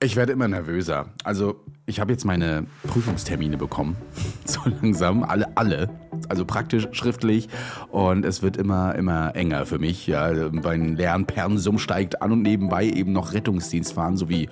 [0.00, 1.06] Ich werde immer nervöser.
[1.24, 3.96] Also, ich habe jetzt meine Prüfungstermine bekommen.
[4.44, 5.24] So langsam.
[5.24, 5.90] Alle, alle.
[6.28, 7.48] Also praktisch schriftlich.
[7.90, 10.06] Und es wird immer, immer enger für mich.
[10.06, 14.48] Ja, mein Lernpensum steigt an und nebenbei eben noch Rettungsdienst fahren, so wie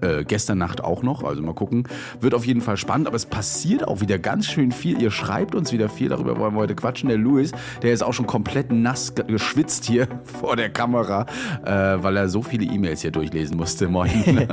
[0.00, 1.24] äh, gestern Nacht auch noch.
[1.24, 1.84] Also mal gucken.
[2.20, 5.00] Wird auf jeden Fall spannend, aber es passiert auch wieder ganz schön viel.
[5.00, 7.08] Ihr schreibt uns wieder viel, darüber wollen wir heute quatschen.
[7.08, 11.26] Der Louis, der ist auch schon komplett nass geschwitzt hier vor der Kamera,
[11.64, 13.88] äh, weil er so viele E-Mails hier durchlesen musste.
[13.88, 14.08] Moin.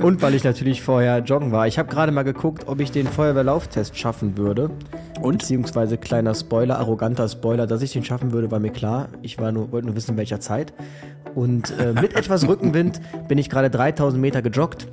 [0.00, 1.66] Und weil ich natürlich vorher joggen war.
[1.66, 4.70] Ich habe gerade mal geguckt, ob ich den Feuerwehrlauftest schaffen würde.
[5.26, 5.38] Und?
[5.38, 9.08] Beziehungsweise kleiner Spoiler, arroganter Spoiler, dass ich den schaffen würde, war mir klar.
[9.22, 10.72] Ich war nur, wollte nur wissen, in welcher Zeit.
[11.34, 14.88] Und äh, mit etwas Rückenwind bin ich gerade 3000 Meter gejoggt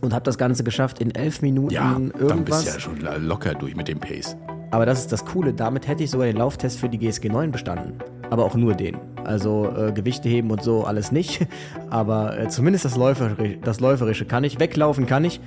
[0.00, 2.28] und habe das Ganze geschafft in elf Minuten ja, irgendwas.
[2.28, 4.36] dann bist du ja schon locker durch mit dem Pace.
[4.70, 7.50] Aber das ist das Coole, damit hätte ich sogar den Lauftest für die GSG 9
[7.50, 7.94] bestanden.
[8.30, 8.98] Aber auch nur den.
[9.24, 11.46] Also äh, Gewichte heben und so alles nicht.
[11.90, 14.60] Aber äh, zumindest das Läuferische, das Läuferische kann ich.
[14.60, 15.40] Weglaufen kann ich.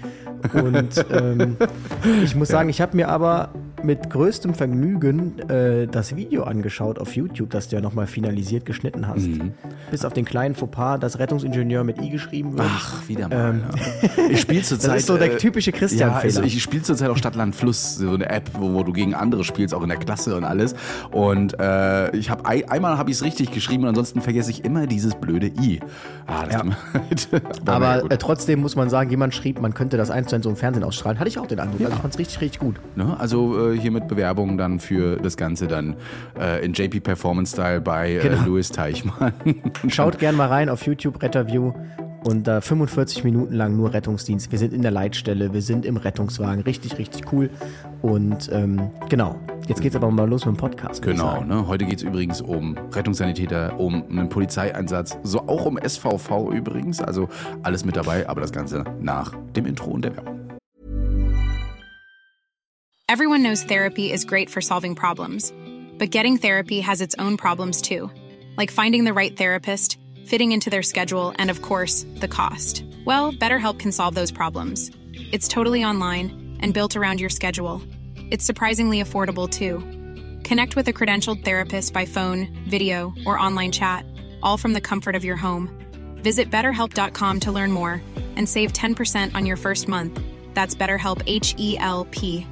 [0.54, 1.58] Und ähm,
[2.24, 3.50] ich muss sagen, ich habe mir aber
[3.84, 9.08] mit größtem Vergnügen äh, das Video angeschaut auf YouTube, das du ja nochmal finalisiert geschnitten
[9.08, 9.28] hast.
[9.28, 9.54] Mhm.
[9.90, 12.68] Bis auf den kleinen Fauxpas, dass Rettungsingenieur mit I geschrieben wird.
[12.70, 13.50] Ach, wieder mal.
[13.50, 13.64] Ähm,
[14.18, 14.30] ja.
[14.30, 14.92] Ich spiele zurzeit.
[14.92, 16.34] Das ist so der äh, typische Christian-Fehler.
[16.34, 18.92] Ja, also ich spiele zurzeit auch Stadt, Land, Fluss, so eine App, wo, wo, du
[18.92, 20.76] gegen andere spielst, auch in der Klasse und alles.
[21.12, 24.86] Und äh, ich habe einmal habe ich es richtig geschrieben und ansonsten vergesse ich immer
[24.86, 25.80] dieses blöde I.
[26.28, 26.64] Ah, das ja.
[27.66, 30.44] Aber, Aber äh, trotzdem muss man sagen, jemand schrieb, man könnte das eins zu eins
[30.44, 31.20] so im Fernsehen ausstrahlen.
[31.20, 31.80] Hatte ich auch den Eindruck.
[31.80, 31.88] Ja.
[31.88, 32.76] Also ich fand es richtig, richtig gut.
[32.96, 33.16] Ne?
[33.20, 35.96] Also äh, hier mit Bewerbungen dann für das Ganze dann
[36.40, 38.46] äh, in JP Performance Style bei äh, genau.
[38.46, 39.34] Louis Teichmann.
[39.88, 41.74] Schaut gern mal rein auf YouTube Retterview
[42.24, 44.52] und da 45 Minuten lang nur Rettungsdienst.
[44.52, 46.64] Wir sind in der Leitstelle, wir sind im Rettungswagen.
[46.64, 47.50] Richtig, richtig cool.
[48.02, 51.02] Und ähm, genau, jetzt geht es aber mal los mit dem Podcast.
[51.02, 51.68] Genau, ne?
[51.68, 57.02] heute geht es übrigens um Rettungssanitäter, um einen Polizeieinsatz, so auch um SVV übrigens.
[57.02, 57.30] Also
[57.64, 60.40] alles mit dabei, aber das Ganze nach dem Intro und der Werbung.
[63.08, 65.54] Everyone knows therapy is great for solving problems.
[66.00, 68.10] But getting therapy has its own problems too,
[68.58, 69.98] like finding the right therapist
[70.32, 72.86] fitting into their schedule, and of course, the cost.
[73.06, 74.90] Well, BetterHelp can solve those problems.
[75.34, 77.82] It's totally online and built around your schedule.
[78.32, 79.80] It's surprisingly affordable too.
[80.48, 84.06] Connect with a credentialed therapist by phone, video, or online chat,
[84.42, 85.70] all from the comfort of your home.
[86.24, 88.02] Visit betterhelp.com to learn more
[88.38, 90.18] and save 10% on your first month.
[90.54, 92.48] That's BetterHelp H E L P.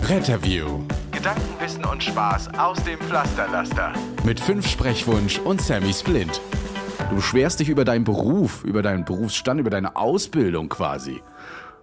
[0.00, 3.92] Retterview Gedanken, Wissen und Spaß aus dem Pflasterlaster.
[4.24, 6.40] Mit fünf Sprechwunsch und Sammy Splint.
[7.08, 11.22] Du beschwerst dich über deinen Beruf, über deinen Berufsstand, über deine Ausbildung quasi.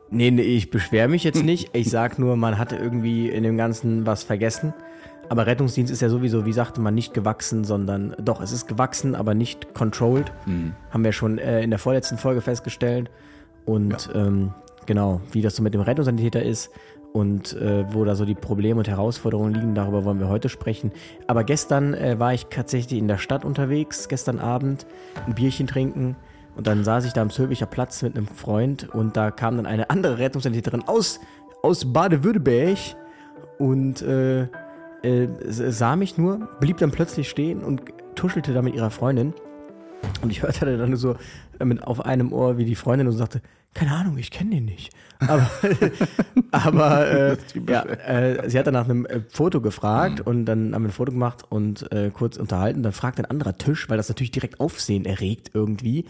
[0.10, 1.70] Nee, nee, ich beschwere mich jetzt nicht.
[1.74, 4.74] Ich sag nur, man hatte irgendwie in dem Ganzen was vergessen.
[5.30, 9.16] Aber Rettungsdienst ist ja sowieso, wie sagte man, nicht gewachsen, sondern doch, es ist gewachsen,
[9.16, 10.32] aber nicht controlled.
[10.46, 10.74] Mhm.
[10.92, 13.10] Haben wir schon äh, in der vorletzten Folge festgestellt.
[13.66, 14.26] Und ja.
[14.26, 14.54] ähm,
[14.86, 16.72] genau, wie das so mit dem Rettungssanitäter ist,
[17.18, 20.92] und äh, wo da so die Probleme und Herausforderungen liegen, darüber wollen wir heute sprechen.
[21.26, 24.86] Aber gestern äh, war ich tatsächlich in der Stadt unterwegs, gestern Abend,
[25.26, 26.16] ein Bierchen trinken
[26.56, 29.66] und dann saß ich da am Zülpicher Platz mit einem Freund und da kam dann
[29.66, 31.20] eine andere Rettungssanitäterin aus,
[31.64, 32.78] aus Baden-Württemberg
[33.58, 34.44] und äh,
[35.02, 37.82] äh, sah mich nur, blieb dann plötzlich stehen und
[38.14, 39.34] tuschelte da mit ihrer Freundin.
[40.22, 41.16] Und ich hörte dann so
[41.60, 43.42] äh, mit auf einem Ohr, wie die Freundin so sagte,
[43.74, 44.92] keine Ahnung, ich kenne den nicht.
[45.20, 45.50] Aber,
[46.52, 47.38] aber äh,
[47.70, 50.26] ja, äh, sie hat dann nach einem äh, Foto gefragt mhm.
[50.26, 52.84] und dann haben wir ein Foto gemacht und äh, kurz unterhalten.
[52.84, 56.06] Dann fragt ein anderer Tisch, weil das natürlich direkt Aufsehen erregt irgendwie,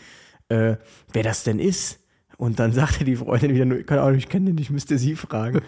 [0.49, 0.77] äh,
[1.11, 1.99] wer das denn ist.
[2.37, 5.15] Und dann sagte die Freundin wieder nur, keine Ahnung, ich kenne den nicht, müsste sie
[5.15, 5.61] fragen.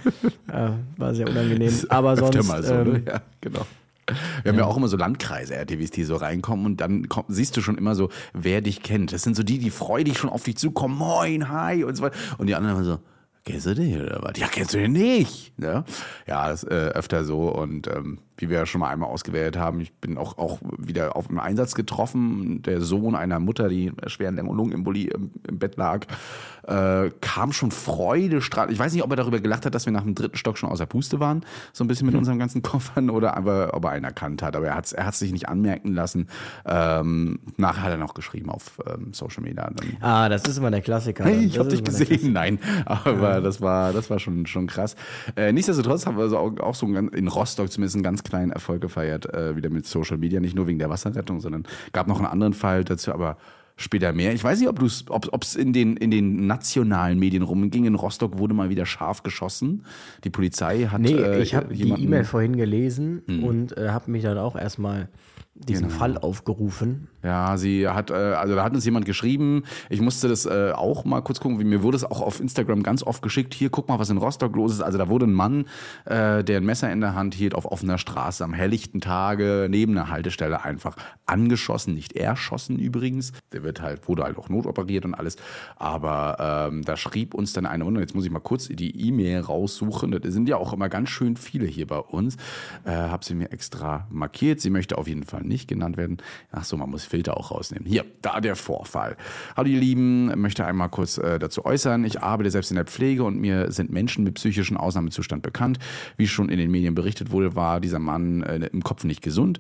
[0.97, 1.73] war sehr unangenehm.
[1.89, 2.43] Aber sonst.
[2.43, 2.81] So, ne?
[2.81, 3.03] ähm, ne?
[3.05, 3.65] Ja, genau.
[4.43, 4.65] Wir haben ja.
[4.65, 7.77] ja auch immer so Landkreise, RTWs, die so reinkommen und dann komm, siehst du schon
[7.77, 9.13] immer so, wer dich kennt.
[9.13, 12.17] Das sind so die, die freudig schon auf dich zukommen, moin, hi und so weiter.
[12.37, 12.99] Und die anderen so,
[13.45, 14.37] kennst du den oder was?
[14.37, 15.53] Ja, kennst du den nicht?
[15.57, 15.83] Ja,
[16.27, 19.57] ja das ist äh, öfter so und ähm, wie wir ja schon mal einmal ausgewählt
[19.57, 22.61] haben, ich bin auch, auch wieder auf einen Einsatz getroffen.
[22.61, 26.05] Der Sohn einer Mutter, die schweren Lungenembolie im, im Bett lag,
[26.67, 28.71] äh, kam schon freudestrahlend.
[28.71, 30.69] Ich weiß nicht, ob er darüber gelacht hat, dass wir nach dem dritten Stock schon
[30.69, 32.19] außer Puste waren, so ein bisschen mit hm.
[32.19, 34.55] unseren ganzen Koffern oder aber ob er einen erkannt hat.
[34.55, 36.27] Aber er hat es er sich nicht anmerken lassen.
[36.65, 39.69] Ähm, nachher hat er noch geschrieben auf ähm, Social Media.
[39.69, 41.25] Dann, ah, das ist immer der Klassiker.
[41.25, 42.31] Hey, ich habe dich gesehen.
[42.33, 43.41] Nein, aber ja.
[43.41, 44.95] das war, das war schon, schon krass.
[45.35, 48.51] Äh, nichtsdestotrotz haben wir also auch, auch so ein, in Rostock zumindest einen ganz kleinen
[48.51, 50.39] Erfolg gefeiert, äh, wieder mit Social Media.
[50.39, 53.37] Nicht nur wegen der Wasserrettung, sondern gab noch einen anderen Fall dazu, aber
[53.79, 54.33] später mehr.
[54.33, 57.85] Ich weiß nicht, ob es ob, in, den, in den nationalen Medien rumging.
[57.85, 59.85] In Rostock wurde mal wieder scharf geschossen.
[60.23, 61.01] Die Polizei hat.
[61.01, 63.43] Nee, äh, ich habe die E-Mail vorhin gelesen hm.
[63.43, 65.09] und äh, habe mich dann auch erstmal
[65.55, 67.07] diesen Fall aufgerufen.
[67.23, 71.05] Ja, sie hat, äh, also da hat uns jemand geschrieben, ich musste das äh, auch
[71.05, 73.99] mal kurz gucken, mir wurde es auch auf Instagram ganz oft geschickt, hier guck mal,
[73.99, 74.81] was in Rostock los ist.
[74.81, 75.65] Also da wurde ein Mann,
[76.05, 79.97] äh, der ein Messer in der Hand hielt, auf offener Straße am helllichten Tage neben
[79.97, 80.95] einer Haltestelle einfach
[81.25, 83.33] angeschossen, nicht erschossen übrigens.
[83.51, 85.35] Der wird halt, wurde halt auch notoperiert und alles.
[85.75, 89.41] Aber ähm, da schrieb uns dann eine, und jetzt muss ich mal kurz die E-Mail
[89.41, 92.37] raussuchen, das sind ja auch immer ganz schön viele hier bei uns.
[92.85, 94.61] Äh, hab sie mir extra markiert.
[94.61, 96.17] Sie möchte auf jeden Fall nicht genannt werden.
[96.51, 97.87] Ach so, man muss Filter auch rausnehmen.
[97.87, 99.17] Hier, da der Vorfall.
[99.57, 102.05] Hallo ihr Lieben, möchte einmal kurz äh, dazu äußern.
[102.05, 105.79] Ich arbeite selbst in der Pflege und mir sind Menschen mit psychischem Ausnahmezustand bekannt.
[106.17, 109.59] Wie schon in den Medien berichtet wurde, war dieser Mann äh, im Kopf nicht gesund.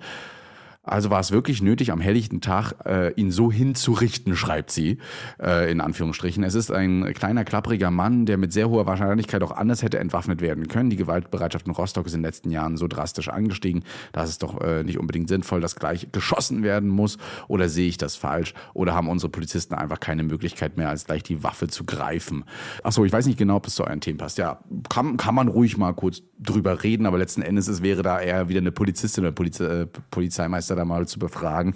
[0.89, 4.97] Also war es wirklich nötig, am helllichten Tag äh, ihn so hinzurichten, schreibt sie,
[5.39, 6.43] äh, in Anführungsstrichen.
[6.43, 10.41] Es ist ein kleiner, klappriger Mann, der mit sehr hoher Wahrscheinlichkeit auch anders hätte entwaffnet
[10.41, 10.89] werden können.
[10.89, 13.83] Die Gewaltbereitschaft in Rostock ist in den letzten Jahren so drastisch angestiegen,
[14.13, 17.17] dass es doch äh, nicht unbedingt sinnvoll, dass gleich geschossen werden muss.
[17.47, 18.55] Oder sehe ich das falsch?
[18.73, 22.45] Oder haben unsere Polizisten einfach keine Möglichkeit mehr, als gleich die Waffe zu greifen?
[22.83, 24.39] Achso, ich weiß nicht genau, ob es zu euren Themen passt.
[24.39, 24.59] Ja,
[24.89, 28.49] kann, kann man ruhig mal kurz drüber reden, aber letzten Endes es wäre da eher
[28.49, 31.75] wieder eine Polizistin oder Polize, äh, Polizeimeister da mal zu befragen.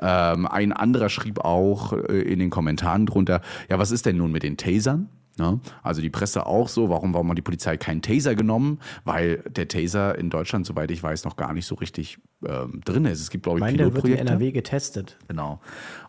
[0.00, 4.32] Ähm, ein anderer schrieb auch äh, in den Kommentaren drunter, ja, was ist denn nun
[4.32, 5.08] mit den Tasern?
[5.40, 5.58] Ne?
[5.82, 8.78] Also die Presse auch so, warum, warum hat die Polizei keinen Taser genommen?
[9.04, 13.06] Weil der Taser in Deutschland, soweit ich weiß, noch gar nicht so richtig ähm, drin
[13.06, 13.20] ist.
[13.20, 14.32] Es gibt, glaube ich, meine, der wird in Pilotprojekte.
[14.32, 15.16] NRW getestet.
[15.28, 15.60] Genau.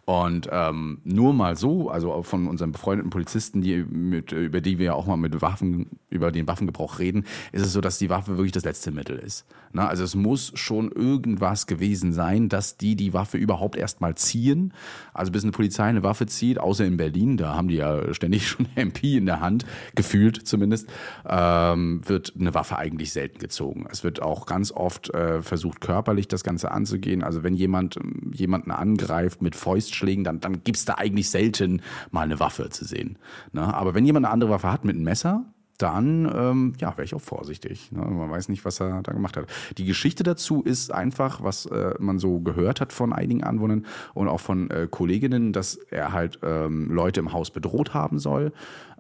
[0.06, 4.86] Und ähm, nur mal so, also von unseren befreundeten Polizisten, die mit, über die wir
[4.88, 8.38] ja auch mal mit Waffen, über den Waffengebrauch reden, ist es so, dass die Waffe
[8.38, 9.46] wirklich das letzte Mittel ist.
[9.74, 14.74] Na, also es muss schon irgendwas gewesen sein, dass die die Waffe überhaupt erstmal ziehen.
[15.14, 18.48] Also bis eine Polizei eine Waffe zieht, außer in Berlin, da haben die ja ständig
[18.50, 19.66] schon MP in der Hand,
[19.96, 20.90] gefühlt zumindest,
[21.28, 23.86] ähm, wird eine Waffe eigentlich selten gezogen.
[23.90, 27.24] Es wird auch ganz oft äh, versucht, körperlich das Ganze anzugehen.
[27.24, 29.56] Also wenn jemand ähm, jemanden angreift mit
[29.92, 33.18] Fäustschlägen, dann, dann gibt's da eigentlich selten mal eine Waffe zu sehen.
[33.52, 33.74] Ne?
[33.74, 35.46] Aber wenn jemand eine andere Waffe hat mit einem Messer,
[35.82, 37.92] dann ähm, ja, wäre ich auch vorsichtig.
[37.92, 38.02] Ne?
[38.02, 39.48] Man weiß nicht, was er da gemacht hat.
[39.78, 44.28] Die Geschichte dazu ist einfach, was äh, man so gehört hat von einigen Anwohnern und
[44.28, 48.52] auch von äh, Kolleginnen, dass er halt ähm, Leute im Haus bedroht haben soll.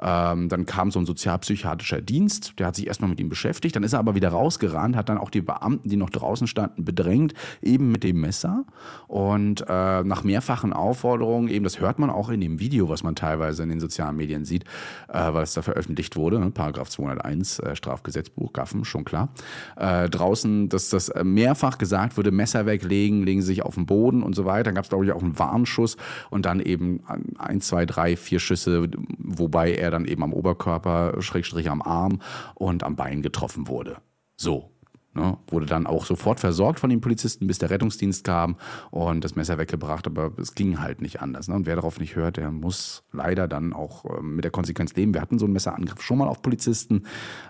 [0.03, 3.83] Ähm, dann kam so ein sozialpsychiatrischer Dienst, der hat sich erstmal mit ihm beschäftigt, dann
[3.83, 7.35] ist er aber wieder rausgerannt, hat dann auch die Beamten, die noch draußen standen, bedrängt,
[7.61, 8.65] eben mit dem Messer.
[9.07, 13.15] Und äh, nach mehrfachen Aufforderungen, eben das hört man auch in dem Video, was man
[13.15, 14.63] teilweise in den sozialen Medien sieht,
[15.07, 16.49] äh, weil es da veröffentlicht wurde, ne?
[16.71, 19.29] Paragraph 201 äh, Strafgesetzbuch, Gaffen, schon klar.
[19.75, 23.85] Äh, draußen, dass das äh, mehrfach gesagt wurde, Messer weglegen, legen Sie sich auf den
[23.85, 24.63] Boden und so weiter.
[24.63, 25.97] Dann gab es, glaube ich, auch einen Warnschuss
[26.29, 27.03] und dann eben
[27.37, 32.21] ein, zwei, drei, vier Schüsse, wobei er dann eben am Oberkörper, Schrägstrich am Arm
[32.55, 33.97] und am Bein getroffen wurde.
[34.37, 34.70] So.
[35.13, 38.55] Ne, wurde dann auch sofort versorgt von den Polizisten, bis der Rettungsdienst kam
[38.91, 41.49] und das Messer weggebracht, aber es ging halt nicht anders.
[41.49, 41.55] Ne?
[41.55, 45.13] Und wer darauf nicht hört, der muss leider dann auch ähm, mit der Konsequenz leben.
[45.13, 47.03] Wir hatten so einen Messerangriff schon mal auf Polizisten.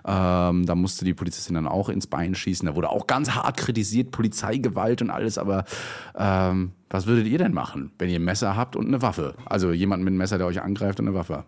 [0.04, 2.66] Ähm, da musste die Polizistin dann auch ins Bein schießen.
[2.66, 5.64] Da wurde auch ganz hart kritisiert, Polizeigewalt und alles, aber
[6.16, 9.36] ähm, was würdet ihr denn machen, wenn ihr ein Messer habt und eine Waffe?
[9.44, 11.44] Also jemand mit einem Messer, der euch angreift und eine Waffe.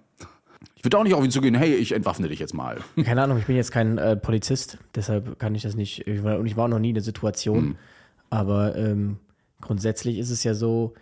[0.85, 2.77] Ich würde auch nicht auf ihn zugehen, hey, ich entwaffne dich jetzt mal.
[3.05, 6.07] Keine Ahnung, ich bin jetzt kein äh, Polizist, deshalb kann ich das nicht.
[6.07, 7.77] Ich war, und ich war auch noch nie in der Situation.
[8.29, 9.17] Aber ähm,
[9.63, 10.93] grundsätzlich ist es ja so,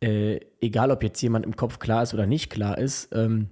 [0.00, 3.46] äh, egal ob jetzt jemand im Kopf klar ist oder nicht klar ist, ähm,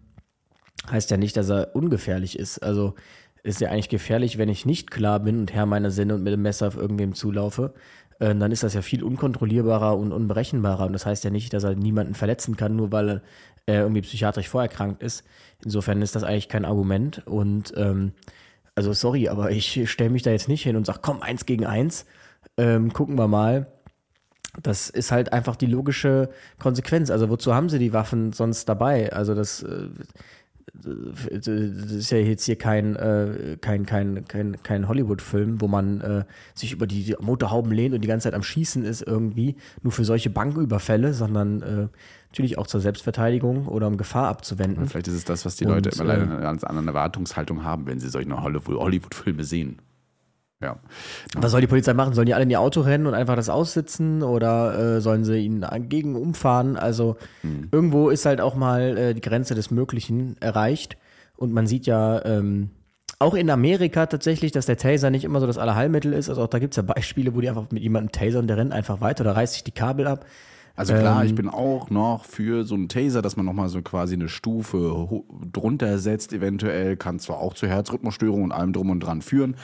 [0.90, 2.59] heißt ja nicht, dass er ungefährlich ist.
[2.64, 2.97] Also
[3.45, 6.33] ist ja eigentlich gefährlich, wenn ich nicht klar bin und Herr meiner Sinne und mit
[6.33, 7.75] dem Messer auf irgendwem zulaufe.
[8.19, 10.87] Äh, dann ist das ja viel unkontrollierbarer und unberechenbarer.
[10.87, 13.23] Und das heißt ja nicht, dass er niemanden verletzen kann, nur weil
[13.66, 15.25] er irgendwie psychiatrisch vorerkrankt ist.
[15.64, 17.26] Insofern ist das eigentlich kein Argument.
[17.26, 18.12] Und ähm,
[18.75, 21.66] also sorry, aber ich stelle mich da jetzt nicht hin und sage, komm, eins gegen
[21.66, 22.06] eins,
[22.56, 23.66] ähm, gucken wir mal.
[24.62, 27.11] Das ist halt einfach die logische Konsequenz.
[27.11, 29.12] Also wozu haben sie die Waffen sonst dabei?
[29.12, 29.88] Also das, äh,
[30.75, 36.25] das ist ja jetzt hier kein, äh, kein, kein, kein, kein Hollywood-Film, wo man äh,
[36.54, 40.04] sich über die Motorhauben lehnt und die ganze Zeit am Schießen ist irgendwie, nur für
[40.04, 41.88] solche Banküberfälle, sondern äh,
[42.37, 44.87] natürlich auch zur Selbstverteidigung oder um Gefahr abzuwenden.
[44.87, 47.64] Vielleicht ist es das, was die Und, Leute immer leider äh, eine ganz andere Erwartungshaltung
[47.64, 49.81] haben, wenn sie solche Hollywood- Hollywood-Filme sehen.
[50.61, 50.78] Ja.
[51.35, 52.14] Was soll die Polizei machen?
[52.14, 55.38] Sollen die alle in ihr Auto rennen und einfach das aussitzen oder äh, sollen sie
[55.38, 56.76] ihnen entgegen umfahren?
[56.76, 57.16] Also
[57.73, 60.97] irgendwo ist halt auch mal äh, die Grenze des Möglichen erreicht
[61.37, 62.71] und man sieht ja ähm,
[63.19, 66.28] auch in Amerika tatsächlich, dass der Taser nicht immer so das Allerheilmittel ist.
[66.28, 68.73] Also auch da gibt es ja Beispiele, wo die einfach mit jemandem tasern, der rennt
[68.73, 70.26] einfach weiter oder reißt sich die Kabel ab.
[70.76, 74.14] Also klar, ich bin auch noch für so einen Taser, dass man nochmal so quasi
[74.14, 79.23] eine Stufe drunter setzt, eventuell, kann zwar auch zu Herzrhythmusstörungen und allem drum und dran
[79.23, 79.56] führen,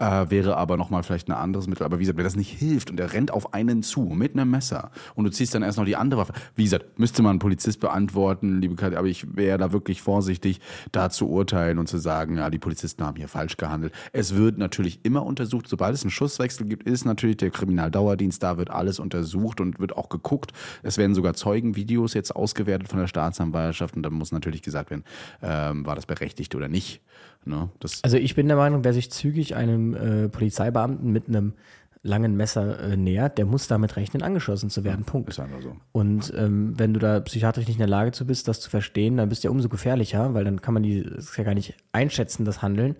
[0.00, 1.84] äh, wäre aber nochmal vielleicht ein anderes Mittel.
[1.84, 4.50] Aber wie gesagt, wenn das nicht hilft und er rennt auf einen zu mit einem
[4.50, 7.38] Messer und du ziehst dann erst noch die andere Waffe, wie gesagt, müsste man ein
[7.38, 11.98] Polizist beantworten, liebe Katja, aber ich wäre da wirklich vorsichtig, da zu urteilen und zu
[11.98, 13.92] sagen, ja, die Polizisten haben hier falsch gehandelt.
[14.12, 18.56] Es wird natürlich immer untersucht, sobald es einen Schusswechsel gibt, ist natürlich der Kriminaldauerdienst, da
[18.56, 20.52] wird alles untersucht und wird auch geguckt.
[20.82, 25.04] Es werden sogar Zeugenvideos jetzt ausgewertet von der Staatsanwaltschaft und dann muss natürlich gesagt werden,
[25.42, 27.02] ähm, war das berechtigt oder nicht.
[27.44, 27.70] Ne?
[27.80, 29.56] Das, Also ich bin der Meinung, wer sich zügig
[29.94, 31.54] einem äh, Polizeibeamten mit einem
[32.02, 35.04] langen Messer äh, nähert, der muss damit rechnen, angeschossen zu werden.
[35.04, 35.28] Punkt.
[35.28, 35.76] ist einfach so.
[35.92, 39.18] Und ähm, wenn du da psychiatrisch nicht in der Lage zu bist, das zu verstehen,
[39.18, 41.74] dann bist du ja umso gefährlicher, weil dann kann man die das ja gar nicht
[41.92, 42.96] einschätzen, das Handeln.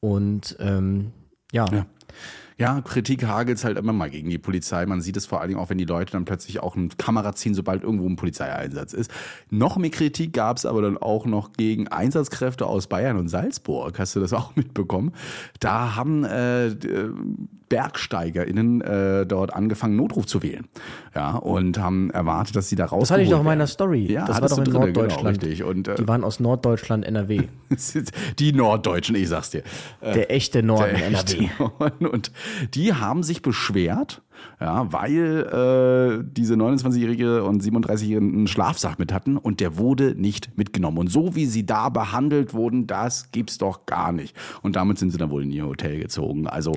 [0.00, 1.12] Und ähm,
[1.52, 1.86] ja, Ja.
[2.56, 4.86] Ja, Kritik hagelt halt immer mal gegen die Polizei.
[4.86, 7.34] Man sieht es vor allen Dingen auch, wenn die Leute dann plötzlich auch eine Kamera
[7.34, 9.10] ziehen, sobald irgendwo ein Polizeieinsatz ist.
[9.50, 13.98] Noch mehr Kritik gab es aber dann auch noch gegen Einsatzkräfte aus Bayern und Salzburg.
[13.98, 15.12] Hast du das auch mitbekommen?
[15.58, 17.10] Da haben äh, äh,
[17.74, 20.66] BergsteigerInnen äh, dort angefangen, Notruf zu wählen.
[21.12, 23.00] Ja, und haben erwartet, dass sie da raus.
[23.00, 24.06] das hatte ich doch in meiner Story.
[24.12, 25.42] Ja, das war doch in drinne, genau, Norddeutschland.
[25.42, 25.64] richtig.
[25.64, 27.42] Und, äh, die waren aus Norddeutschland, NRW.
[28.38, 29.64] die Norddeutschen, ich sag's dir.
[30.02, 31.50] Der echte Norden Der echte NRW.
[31.58, 32.06] Norden.
[32.06, 32.30] Und
[32.74, 34.22] die haben sich beschwert,
[34.60, 40.56] ja, weil äh, diese 29-Jährige und 37-Jährige einen Schlafsack mit hatten und der wurde nicht
[40.56, 40.98] mitgenommen.
[40.98, 44.36] Und so wie sie da behandelt wurden, das gibt's doch gar nicht.
[44.62, 46.46] Und damit sind sie dann wohl in ihr Hotel gezogen.
[46.46, 46.72] Also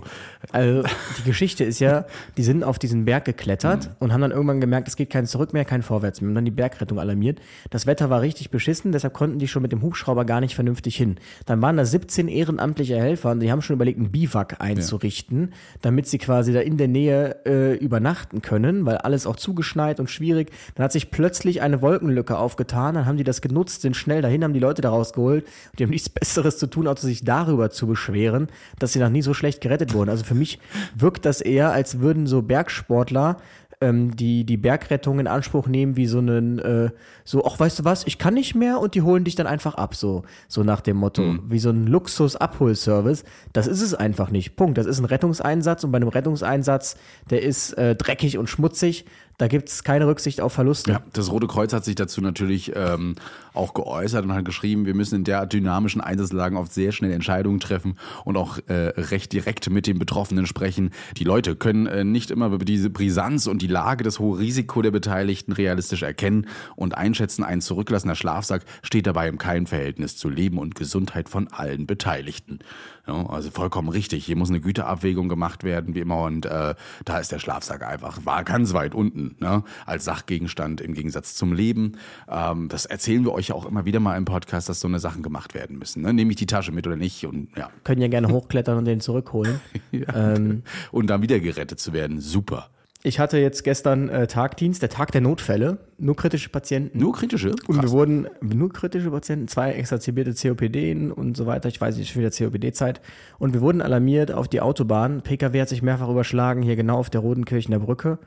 [0.51, 0.83] Also
[1.19, 2.05] die Geschichte ist ja,
[2.38, 5.53] die sind auf diesen Berg geklettert und haben dann irgendwann gemerkt, es geht kein Zurück
[5.53, 7.39] mehr, kein Vorwärts mehr und dann die Bergrettung alarmiert.
[7.69, 10.95] Das Wetter war richtig beschissen, deshalb konnten die schon mit dem Hubschrauber gar nicht vernünftig
[10.95, 11.15] hin.
[11.45, 16.07] Dann waren da 17 ehrenamtliche Helfer und die haben schon überlegt, einen Biwak einzurichten, damit
[16.07, 20.52] sie quasi da in der Nähe äh, übernachten können, weil alles auch zugeschneit und schwierig.
[20.76, 24.44] Dann hat sich plötzlich eine Wolkenlücke aufgetan, dann haben die das genutzt, sind schnell dahin,
[24.44, 27.70] haben die Leute da rausgeholt und die haben nichts Besseres zu tun, als sich darüber
[27.70, 28.48] zu beschweren,
[28.80, 30.10] dass sie noch nie so schlecht gerettet wurden.
[30.10, 30.60] Also für mich
[30.96, 33.38] wirkt das eher, als würden so Bergsportler
[33.79, 36.89] ähm, die die Bergrettung in Anspruch nehmen wie so einen äh,
[37.24, 39.75] so ach weißt du was ich kann nicht mehr und die holen dich dann einfach
[39.75, 41.38] ab so so nach dem Motto.
[41.48, 44.55] Wie so ein Luxus Abholservice das ist es einfach nicht.
[44.55, 44.77] Punkt.
[44.77, 46.98] Das ist ein Rettungseinsatz und bei einem Rettungseinsatz
[47.29, 49.05] der ist äh, dreckig und schmutzig
[49.38, 53.15] da gibt's keine Rücksicht auf Verluste Ja, das Rote Kreuz hat sich dazu natürlich ähm,
[53.53, 57.60] auch geäußert und hat geschrieben, wir müssen in der dynamischen Einsatzlagen oft sehr schnell Entscheidungen
[57.60, 60.91] treffen und auch äh, recht direkt mit den Betroffenen sprechen.
[61.17, 64.82] Die Leute können äh, nicht immer über diese Brisanz und die Lage, das hohe Risiko
[64.82, 67.44] der Beteiligten realistisch erkennen und einschätzen.
[67.44, 72.60] Ein zurückgelassener Schlafsack steht dabei im keinem Verhältnis zu Leben und Gesundheit von allen Beteiligten.
[73.08, 74.26] Ja, also vollkommen richtig.
[74.26, 76.24] Hier muss eine Güterabwägung gemacht werden, wie immer.
[76.24, 79.64] Und äh, da ist der Schlafsack einfach, war ganz weit unten, ne?
[79.86, 81.94] als Sachgegenstand im Gegensatz zum Leben.
[82.30, 85.00] Ähm, das erzählen wir euch ja auch immer wieder mal im Podcast, dass so eine
[85.00, 86.02] Sachen gemacht werden müssen.
[86.02, 86.14] Ne?
[86.14, 87.26] Nehme ich die Tasche mit oder nicht?
[87.26, 87.70] Und ja.
[87.86, 89.60] können ja gerne hochklettern und den zurückholen
[90.14, 92.20] Ähm, und dann wieder gerettet zu werden.
[92.20, 92.70] Super.
[93.04, 97.51] Ich hatte jetzt gestern äh, Tagdienst der Tag der Notfälle nur kritische Patienten Nur kritische?
[97.68, 97.92] Und wir Krass.
[97.92, 101.70] wurden nur kritische Patienten, zwei exazerbierte COPD und so weiter.
[101.70, 103.01] Ich weiß nicht, schon wieder COPD-Zeit.
[103.39, 105.22] Und wir wurden alarmiert auf die Autobahn.
[105.22, 108.20] PKW hat sich mehrfach überschlagen, hier genau auf der Rodenkirchener Brücke.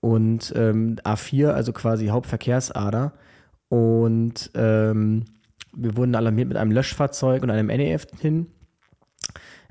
[0.00, 3.14] Und ähm, A4, also quasi Hauptverkehrsader.
[3.68, 5.24] Und ähm,
[5.74, 8.46] wir wurden alarmiert mit einem Löschfahrzeug und einem NEF hin.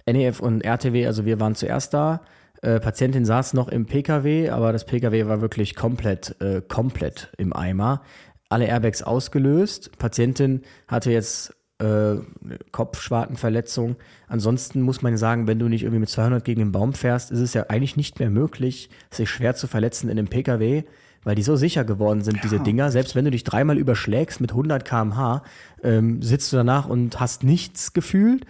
[0.05, 2.21] NEF und RTW, also wir waren zuerst da.
[2.61, 7.53] Äh, Patientin saß noch im PKW, aber das PKW war wirklich komplett, äh, komplett im
[7.53, 8.01] Eimer.
[8.49, 9.97] Alle Airbags ausgelöst.
[9.97, 12.23] Patientin hatte jetzt äh, eine
[12.71, 13.97] Kopfschwartenverletzung.
[14.27, 17.39] Ansonsten muss man sagen, wenn du nicht irgendwie mit 200 gegen den Baum fährst, ist
[17.39, 20.83] es ja eigentlich nicht mehr möglich, sich schwer zu verletzen in einem PKW,
[21.23, 22.91] weil die so sicher geworden sind, diese Dinger.
[22.91, 25.43] Selbst wenn du dich dreimal überschlägst mit 100 km/h,
[25.83, 28.45] ähm, sitzt du danach und hast nichts gefühlt.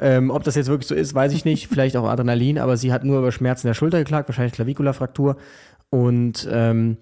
[0.00, 1.68] Ähm, ob das jetzt wirklich so ist, weiß ich nicht.
[1.68, 5.36] Vielleicht auch Adrenalin, aber sie hat nur über Schmerzen der Schulter geklagt, wahrscheinlich Klavikulafraktur.
[5.90, 6.96] Und ähm,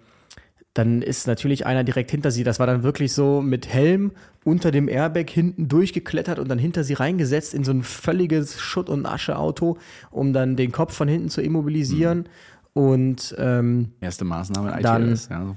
[0.75, 2.45] dann ist natürlich einer direkt hinter sie.
[2.45, 4.13] Das war dann wirklich so mit Helm
[4.45, 8.89] unter dem Airbag hinten durchgeklettert und dann hinter sie reingesetzt in so ein völliges Schutt-
[8.89, 9.79] und Ascheauto,
[10.11, 12.29] um dann den Kopf von hinten zu immobilisieren.
[12.75, 15.29] Und ähm, Erste Maßnahme in Dann- ITS.
[15.31, 15.45] Ja.
[15.45, 15.57] so.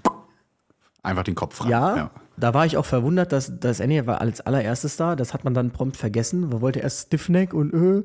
[1.03, 1.69] Einfach den Kopf ran.
[1.69, 5.15] ja, da war ich auch verwundert, dass das Ende war als allererstes da.
[5.15, 6.49] Das hat man dann prompt vergessen.
[6.49, 8.03] Man wollte erst Stiffneck und äh.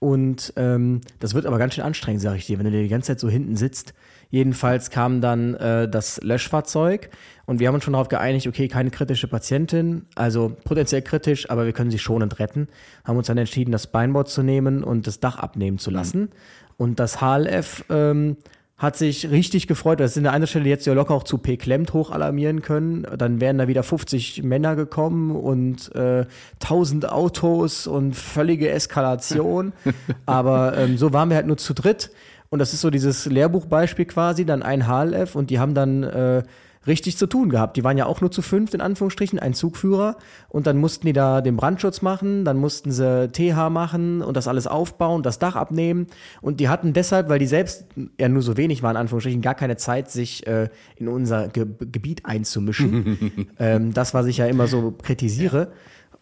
[0.00, 2.88] Und ähm, das wird aber ganz schön anstrengend, sag ich dir, wenn du dir die
[2.88, 3.94] ganze Zeit so hinten sitzt.
[4.28, 7.08] Jedenfalls kam dann äh, das Löschfahrzeug
[7.46, 11.64] und wir haben uns schon darauf geeinigt, okay, keine kritische Patientin, also potenziell kritisch, aber
[11.64, 12.68] wir können sie schonend retten.
[13.04, 16.30] Haben uns dann entschieden, das Beinboard zu nehmen und das Dach abnehmen zu lassen.
[16.76, 18.36] Und das HLF ähm,
[18.76, 20.00] hat sich richtig gefreut.
[20.00, 23.06] Das sind an einer Stelle jetzt ja locker auch zu P klemmt hoch alarmieren können.
[23.16, 26.26] Dann wären da wieder 50 Männer gekommen und äh,
[26.62, 29.72] 1000 Autos und völlige Eskalation.
[30.26, 32.10] Aber ähm, so waren wir halt nur zu dritt.
[32.50, 36.42] Und das ist so dieses Lehrbuchbeispiel quasi, dann ein HLF und die haben dann äh,
[36.86, 37.76] richtig zu tun gehabt.
[37.76, 40.16] Die waren ja auch nur zu fünft, in Anführungsstrichen, ein Zugführer.
[40.48, 44.48] Und dann mussten die da den Brandschutz machen, dann mussten sie TH machen und das
[44.48, 46.06] alles aufbauen, das Dach abnehmen.
[46.40, 47.86] Und die hatten deshalb, weil die selbst
[48.18, 51.66] ja nur so wenig waren, in Anführungsstrichen, gar keine Zeit, sich äh, in unser Ge
[51.80, 53.46] Gebiet einzumischen.
[53.58, 55.72] ähm, das, was ich ja immer so kritisiere.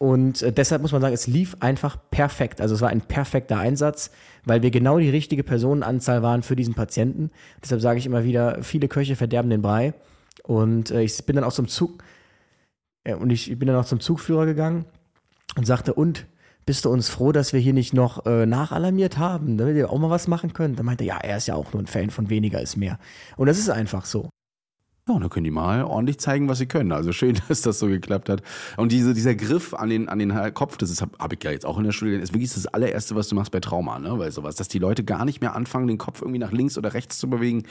[0.03, 2.61] Und äh, deshalb muss man sagen, es lief einfach perfekt.
[2.61, 4.11] Also es war ein perfekter Einsatz,
[4.45, 7.31] weil wir genau die richtige Personenanzahl waren für diesen Patienten.
[7.63, 9.95] Deshalb sage ich immer wieder, viele Köche verderben den Brei.
[10.45, 12.03] Und äh, ich bin dann auch zum Zug,
[13.05, 14.85] äh, und ich bin dann auch zum Zugführer gegangen
[15.57, 16.27] und sagte, und
[16.65, 19.99] bist du uns froh, dass wir hier nicht noch äh, nachalarmiert haben, damit ihr auch
[19.99, 20.79] mal was machen könnt?
[20.79, 22.99] Dann meinte er, ja, er ist ja auch nur ein Fan von weniger ist mehr.
[23.37, 24.31] Und das ist einfach so.
[25.09, 26.93] Ja, und dann können die mal ordentlich zeigen, was sie können.
[26.93, 28.41] Also schön, dass das so geklappt hat.
[28.77, 31.67] Und diese, dieser Griff an den, an den Kopf, das habe hab ich ja jetzt
[31.67, 34.17] auch in der Schule, ist wirklich das allererste, was du machst bei Trauma, ne?
[34.17, 36.95] Weil sowas, dass die Leute gar nicht mehr anfangen, den Kopf irgendwie nach links oder
[36.95, 37.65] rechts zu bewegen.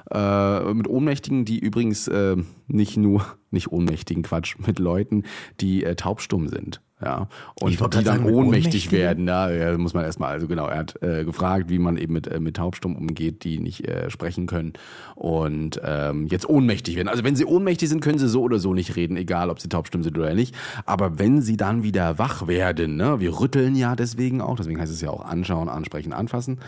[0.10, 5.24] Äh, mit Ohnmächtigen, die übrigens äh, nicht nur, nicht Ohnmächtigen, Quatsch, mit Leuten,
[5.60, 6.82] die äh, taubstumm sind.
[7.00, 7.28] Ja,
[7.62, 9.28] und die dann sagen, ohnmächtig werden.
[9.28, 12.26] Ja, ja, muss man erstmal, also genau, er hat äh, gefragt, wie man eben mit,
[12.26, 14.74] äh, mit Taubstumm umgeht, die nicht äh, sprechen können
[15.14, 17.08] und ähm, jetzt ohnmächtig werden.
[17.08, 19.70] Also wenn sie ohnmächtig sind, können sie so oder so nicht reden, egal ob sie
[19.70, 20.56] taubstumm sind oder nicht.
[20.88, 24.92] Aber wenn sie dann wieder wach werden, ne, wir rütteln ja deswegen auch, deswegen heißt
[24.92, 26.62] es ja auch anschauen, ansprechen, anfassen,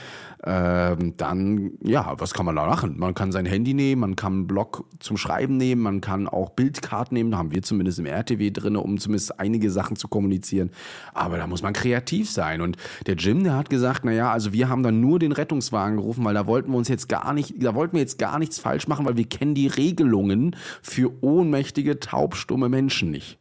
[0.43, 2.99] ähm, dann, ja, was kann man da machen?
[2.99, 6.51] Man kann sein Handy nehmen, man kann einen Block zum Schreiben nehmen, man kann auch
[6.69, 10.69] Bildkarten nehmen, haben wir zumindest im RTW drin, um zumindest einige Sachen zu kommunizieren.
[11.13, 12.62] Aber da muss man kreativ sein.
[12.62, 12.77] Und
[13.08, 16.36] der Jim, der hat gesagt, naja, also wir haben dann nur den Rettungswagen gerufen, weil
[16.36, 19.05] da wollten wir uns jetzt gar nicht, da wollten wir jetzt gar nichts falsch machen,
[19.05, 23.39] weil wir kennen die Regelungen für ohnmächtige, taubstumme Menschen nicht.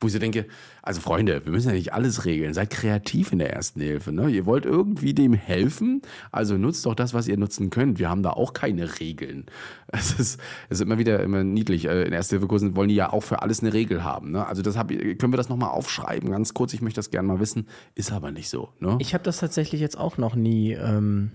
[0.00, 0.46] Wo ich so denke,
[0.80, 2.54] also Freunde, wir müssen ja nicht alles regeln.
[2.54, 4.12] Seid kreativ in der ersten Hilfe.
[4.12, 4.30] Ne?
[4.30, 7.98] Ihr wollt irgendwie dem helfen, also nutzt doch das, was ihr nutzen könnt.
[7.98, 9.46] Wir haben da auch keine Regeln.
[9.90, 11.86] Es ist, es ist immer wieder immer niedlich.
[11.86, 14.32] Äh, In Erste-Hilfe-Kursen wollen die ja auch für alles eine Regel haben.
[14.32, 14.46] Ne?
[14.46, 16.74] Also das hab, können wir das nochmal aufschreiben, ganz kurz.
[16.74, 17.66] Ich möchte das gerne mal wissen.
[17.94, 18.68] Ist aber nicht so.
[18.80, 18.98] Ne?
[19.00, 21.30] Ich habe das tatsächlich jetzt auch noch nie, ähm,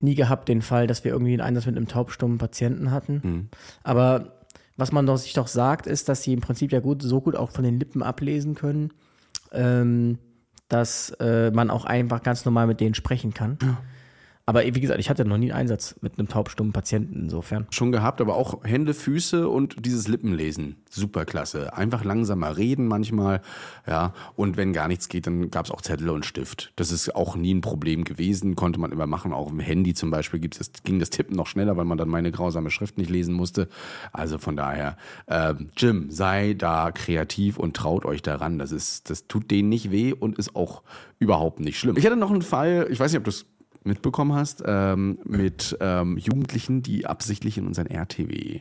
[0.00, 3.20] nie gehabt, den Fall, dass wir irgendwie einen Einsatz mit einem taubstummen Patienten hatten.
[3.22, 3.48] Mhm.
[3.82, 4.33] Aber
[4.76, 7.36] was man doch, sich doch sagt, ist, dass sie im Prinzip ja gut, so gut
[7.36, 8.92] auch von den Lippen ablesen können,
[9.52, 10.18] ähm,
[10.68, 13.58] dass äh, man auch einfach ganz normal mit denen sprechen kann.
[14.46, 17.66] Aber wie gesagt, ich hatte noch nie einen Einsatz mit einem taubstummen Patienten insofern.
[17.70, 20.76] schon gehabt, aber auch Hände, Füße und dieses Lippenlesen.
[20.90, 21.74] Superklasse.
[21.74, 23.40] Einfach langsamer reden manchmal,
[23.86, 24.12] ja.
[24.36, 26.72] Und wenn gar nichts geht, dann gab es auch Zettel und Stift.
[26.76, 29.32] Das ist auch nie ein Problem gewesen, konnte man immer machen.
[29.32, 32.10] Auch im Handy zum Beispiel gibt's das, ging das Tippen noch schneller, weil man dann
[32.10, 33.68] meine grausame Schrift nicht lesen musste.
[34.12, 38.58] Also von daher, ähm, Jim, sei da kreativ und traut euch daran.
[38.58, 40.82] Das ist, das tut denen nicht weh und ist auch
[41.18, 41.96] überhaupt nicht schlimm.
[41.96, 43.46] Ich hatte noch einen Fall, ich weiß nicht, ob du es
[43.84, 48.60] mitbekommen hast, ähm, mit ähm, Jugendlichen, die absichtlich in unseren RTW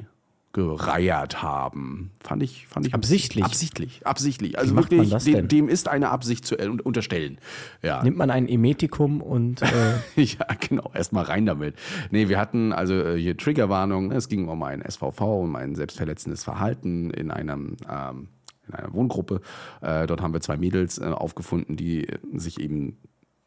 [0.54, 2.12] gereiert haben.
[2.24, 3.44] Fand ich, fand ich Absichtlich?
[3.44, 4.60] Absichtlich, absichtlich.
[4.60, 5.48] Also macht man wirklich, das dem, denn?
[5.48, 7.40] dem ist eine Absicht zu unterstellen.
[7.82, 8.04] Ja.
[8.04, 11.76] Nimmt man ein Emetikum und äh, Ja, genau, erstmal rein damit.
[12.12, 15.74] Nee, wir hatten also äh, hier Triggerwarnung, ne, es ging um ein SVV, um ein
[15.74, 18.28] selbstverletzendes Verhalten in einem ähm,
[18.68, 19.42] in einer Wohngruppe.
[19.82, 22.98] Äh, dort haben wir zwei Mädels äh, aufgefunden, die sich eben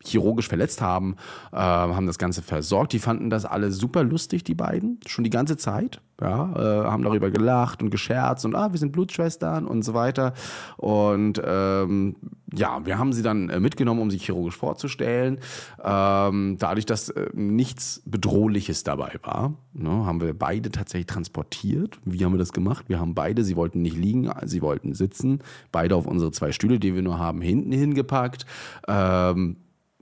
[0.06, 1.16] chirurgisch verletzt haben,
[1.52, 2.92] äh, haben das Ganze versorgt.
[2.92, 6.00] Die fanden das alle super lustig, die beiden, schon die ganze Zeit.
[6.18, 10.32] Ja, äh, haben darüber gelacht und gescherzt und ah, wir sind Blutschwestern und so weiter.
[10.78, 12.16] Und ähm,
[12.54, 15.38] ja, wir haben sie dann äh, mitgenommen, um sie chirurgisch vorzustellen.
[15.84, 21.98] Ähm, dadurch, dass äh, nichts Bedrohliches dabei war, ne, haben wir beide tatsächlich transportiert.
[22.06, 22.88] Wie haben wir das gemacht?
[22.88, 25.40] Wir haben beide, sie wollten nicht liegen, sie wollten sitzen,
[25.70, 28.46] beide auf unsere zwei Stühle, die wir nur haben, hinten hingepackt.
[28.88, 29.56] Ähm,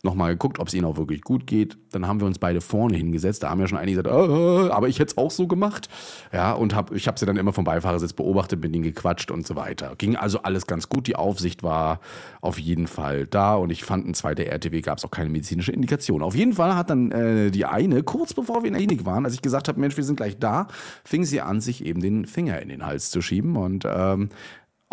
[0.05, 1.77] nochmal geguckt, ob es ihnen auch wirklich gut geht.
[1.93, 3.43] Dann haben wir uns beide vorne hingesetzt.
[3.43, 5.89] Da haben ja schon einige gesagt, äh, aber ich hätte es auch so gemacht.
[6.33, 9.47] Ja, und hab, ich habe sie dann immer vom Beifahrersitz beobachtet, mit ihnen gequatscht und
[9.47, 9.95] so weiter.
[9.99, 11.07] Ging also alles ganz gut.
[11.07, 12.01] Die Aufsicht war
[12.41, 15.73] auf jeden Fall da und ich fand, ein zweiter RTW gab es auch keine medizinische
[15.73, 16.23] Indikation.
[16.23, 19.25] Auf jeden Fall hat dann äh, die eine, kurz bevor wir in der Klinik waren,
[19.25, 20.69] als ich gesagt habe, Mensch, wir sind gleich da,
[21.05, 24.29] fing sie an, sich eben den Finger in den Hals zu schieben und ähm,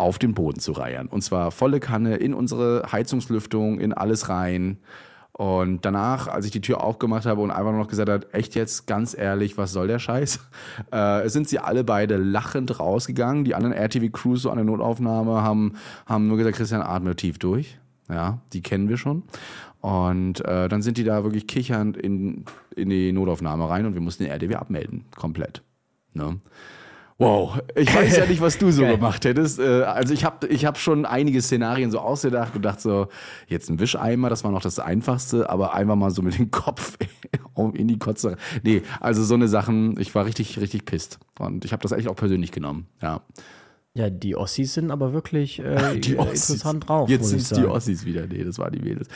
[0.02, 1.06] auf den Boden zu reiern.
[1.06, 4.78] Und zwar volle Kanne in unsere Heizungslüftung, in alles rein.
[5.30, 8.56] Und danach, als ich die Tür aufgemacht habe und einfach nur noch gesagt habe, echt
[8.56, 10.40] jetzt, ganz ehrlich, was soll der Scheiß?
[10.90, 13.44] Äh, sind sie alle beide lachend rausgegangen.
[13.44, 15.74] Die anderen RTV-Crews so an der Notaufnahme haben,
[16.06, 17.78] haben nur gesagt, Christian, atme tief durch.
[18.08, 19.22] Ja, die kennen wir schon.
[19.80, 24.00] Und äh, dann sind die da wirklich kichernd in, in die Notaufnahme rein und wir
[24.00, 25.62] mussten den RTW abmelden, komplett.
[26.12, 26.40] Ne?
[27.22, 29.58] Wow, ich weiß ja nicht, was du so gemacht hättest.
[29.58, 33.08] Äh, Also ich habe ich hab schon einige Szenarien so ausgedacht und dachte so,
[33.46, 36.98] jetzt ein Wischeimer, das war noch das Einfachste, aber einfach mal so mit dem Kopf
[37.74, 38.36] in die Kotze.
[38.62, 41.18] Nee, also so eine Sachen, ich war richtig, richtig pisst.
[41.38, 43.20] Und ich habe das eigentlich auch persönlich genommen, ja.
[43.94, 47.10] Ja, die Ossis sind aber wirklich äh, interessant drauf.
[47.10, 47.66] Jetzt sind die.
[47.66, 48.26] Ossis wieder.
[48.26, 49.08] Nee, das war die Mädels.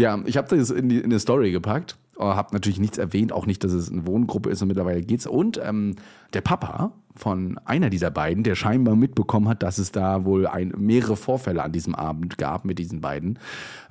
[0.00, 3.44] Haben, ich habe das in die, in eine Story gepackt, habe natürlich nichts erwähnt, auch
[3.44, 5.26] nicht, dass es eine Wohngruppe ist und mittlerweile geht's.
[5.26, 5.96] Und ähm,
[6.32, 10.72] der Papa von einer dieser beiden, der scheinbar mitbekommen hat, dass es da wohl ein,
[10.76, 13.38] mehrere Vorfälle an diesem Abend gab mit diesen beiden,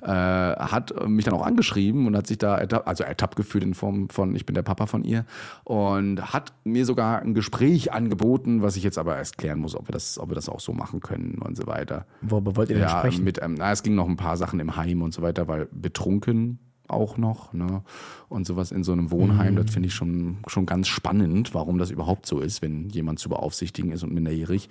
[0.02, 3.72] äh, hat mich dann auch angeschrieben und hat sich da ertapp, also ertappt gefühlt in
[3.74, 5.24] Form von, ich bin der Papa von ihr
[5.64, 9.88] und hat mir sogar ein Gespräch angeboten, was ich jetzt aber erst klären muss, ob
[9.88, 12.04] wir das, ob wir das auch so machen können und so weiter.
[12.20, 13.24] Worüber wollt ihr denn Ja, sprechen?
[13.24, 15.66] mit, ähm, na, es ging noch ein paar Sachen im Heim und so weiter, weil
[15.72, 17.82] betrunken auch noch, ne?
[18.28, 21.90] Und sowas in so einem Wohnheim, das finde ich schon, schon ganz spannend, warum das
[21.90, 24.68] überhaupt so ist, wenn jemand zu beaufsichtigen ist und minderjährig.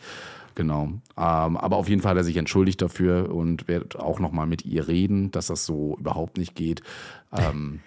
[0.56, 0.84] Genau.
[0.84, 4.66] Ähm, aber auf jeden Fall hat er sich entschuldigt dafür und wird auch nochmal mit
[4.66, 6.84] ihr reden, dass das so überhaupt nicht geht.
[7.32, 7.80] Ähm,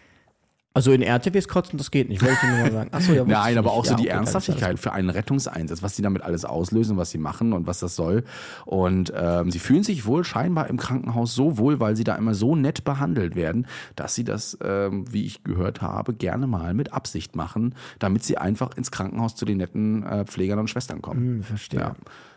[0.77, 2.91] Also in RTWs kotzen, das geht nicht, wollte ich nur mal sagen.
[2.93, 3.79] Achso, ja, Nein, aber nicht.
[3.79, 7.11] auch so Ja, die okay, Ernsthaftigkeit für einen Rettungseinsatz, was die damit alles auslösen, was
[7.11, 8.25] sie machen und was das soll.
[8.67, 12.35] Und ähm, sie fühlen sich wohl scheinbar im Krankenhaus so wohl, weil sie da immer
[12.35, 16.93] so nett behandelt werden, dass sie das, ähm, wie ich gehört habe, gerne mal mit
[16.93, 21.21] Absicht machen, damit sie einfach ins Krankenhaus zu den netten äh, Pflegern und Schwestern kommen.
[21.21, 21.81] Hm, verstehe.
[21.81, 21.95] Ja,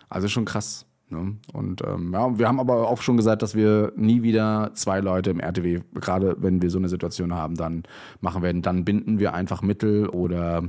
[0.07, 0.85] also schon krass.
[1.09, 1.37] Ne?
[1.53, 5.31] Und ähm, ja, wir haben aber auch schon gesagt, dass wir nie wieder zwei Leute
[5.31, 7.83] im RTW, gerade wenn wir so eine Situation haben, dann
[8.21, 8.61] machen werden.
[8.61, 10.63] Dann binden wir einfach Mittel oder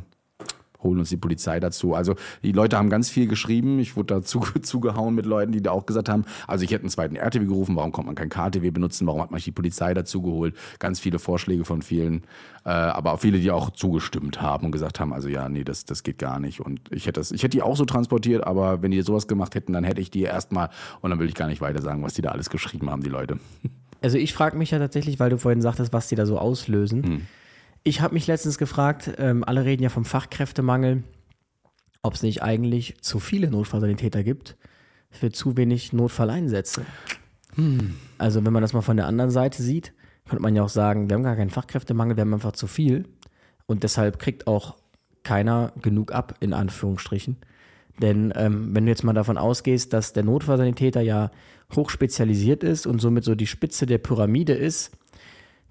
[0.82, 1.94] holen uns die Polizei dazu.
[1.94, 3.78] Also die Leute haben ganz viel geschrieben.
[3.78, 6.90] Ich wurde dazu zugehauen mit Leuten, die da auch gesagt haben, also ich hätte einen
[6.90, 9.94] zweiten RTW gerufen, warum kommt man kein KTW benutzen, warum hat man nicht die Polizei
[9.94, 10.54] dazu geholt?
[10.78, 12.22] Ganz viele Vorschläge von vielen,
[12.64, 15.84] äh, aber auch viele, die auch zugestimmt haben und gesagt haben, also ja, nee, das,
[15.84, 16.60] das geht gar nicht.
[16.60, 19.54] Und ich hätte das, ich hätte die auch so transportiert, aber wenn die sowas gemacht
[19.54, 22.14] hätten, dann hätte ich die erstmal und dann will ich gar nicht weiter sagen, was
[22.14, 23.38] die da alles geschrieben haben, die Leute.
[24.02, 27.02] Also ich frage mich ja tatsächlich, weil du vorhin sagtest, was die da so auslösen.
[27.02, 27.26] Hm.
[27.82, 31.02] Ich habe mich letztens gefragt, ähm, alle reden ja vom Fachkräftemangel,
[32.02, 34.56] ob es nicht eigentlich zu viele Notfallsanitäter gibt
[35.10, 36.84] für zu wenig Notfalleinsätze.
[37.54, 37.94] Hm.
[38.18, 39.92] Also wenn man das mal von der anderen Seite sieht,
[40.28, 43.08] könnte man ja auch sagen, wir haben gar keinen Fachkräftemangel, wir haben einfach zu viel.
[43.66, 44.76] Und deshalb kriegt auch
[45.22, 47.36] keiner genug ab, in Anführungsstrichen.
[48.00, 51.30] Denn ähm, wenn du jetzt mal davon ausgehst, dass der Notfallsanitäter ja
[51.74, 54.92] hochspezialisiert ist und somit so die Spitze der Pyramide ist,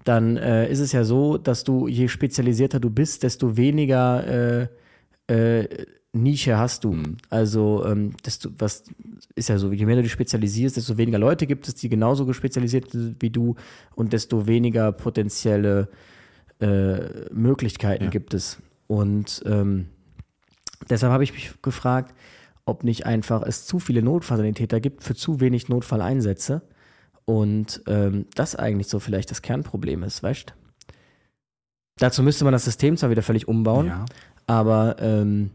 [0.04, 4.68] dann äh, ist es ja so, dass du, je spezialisierter du bist, desto weniger
[5.28, 6.96] äh, äh, Nische hast du.
[7.28, 8.84] Also, ähm, desto, was
[9.36, 12.30] ist ja so, je mehr du dich spezialisierst, desto weniger Leute gibt es, die genauso
[12.32, 13.54] spezialisiert sind wie du
[13.94, 15.88] und desto weniger potenzielle
[16.60, 18.58] äh, Möglichkeiten gibt es.
[18.86, 19.86] Und ähm,
[20.88, 22.14] deshalb habe ich mich gefragt,
[22.64, 26.62] ob nicht einfach es zu viele Notfallsanitäter gibt für zu wenig Notfalleinsätze
[27.38, 30.54] und ähm, das eigentlich so vielleicht das Kernproblem ist, weißt
[31.98, 34.04] Dazu müsste man das System zwar wieder völlig umbauen, Ja.
[34.46, 35.50] aber ähm,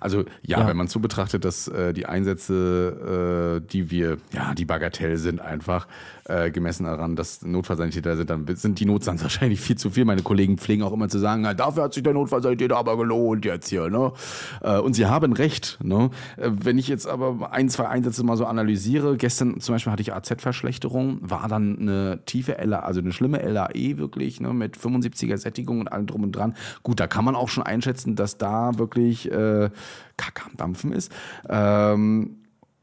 [0.00, 0.66] Also ja, Ja.
[0.68, 5.40] wenn man so betrachtet, dass äh, die Einsätze, äh, die wir, ja, die bagatell sind
[5.40, 5.86] einfach,
[6.24, 10.04] äh, gemessen daran, dass Notfallsanitäter sind, dann sind die Notsands wahrscheinlich viel zu viel.
[10.04, 13.44] Meine Kollegen pflegen auch immer zu sagen, na, dafür hat sich der Notfallsanitäter aber gelohnt
[13.44, 13.88] jetzt hier.
[13.88, 14.12] Ne?
[14.60, 15.78] Äh, und sie haben recht.
[15.82, 16.10] Ne?
[16.36, 20.02] Äh, wenn ich jetzt aber ein, zwei Einsätze mal so analysiere, gestern zum Beispiel hatte
[20.02, 25.36] ich AZ-Verschlechterung, war dann eine tiefe LA, also eine schlimme LAE wirklich, ne, mit 75er
[25.38, 26.54] Sättigung und allem drum und dran.
[26.82, 29.67] Gut, da kann man auch schon einschätzen, dass da wirklich äh,
[30.16, 31.12] Kacke am Dampfen ist.
[31.48, 32.38] Ähm,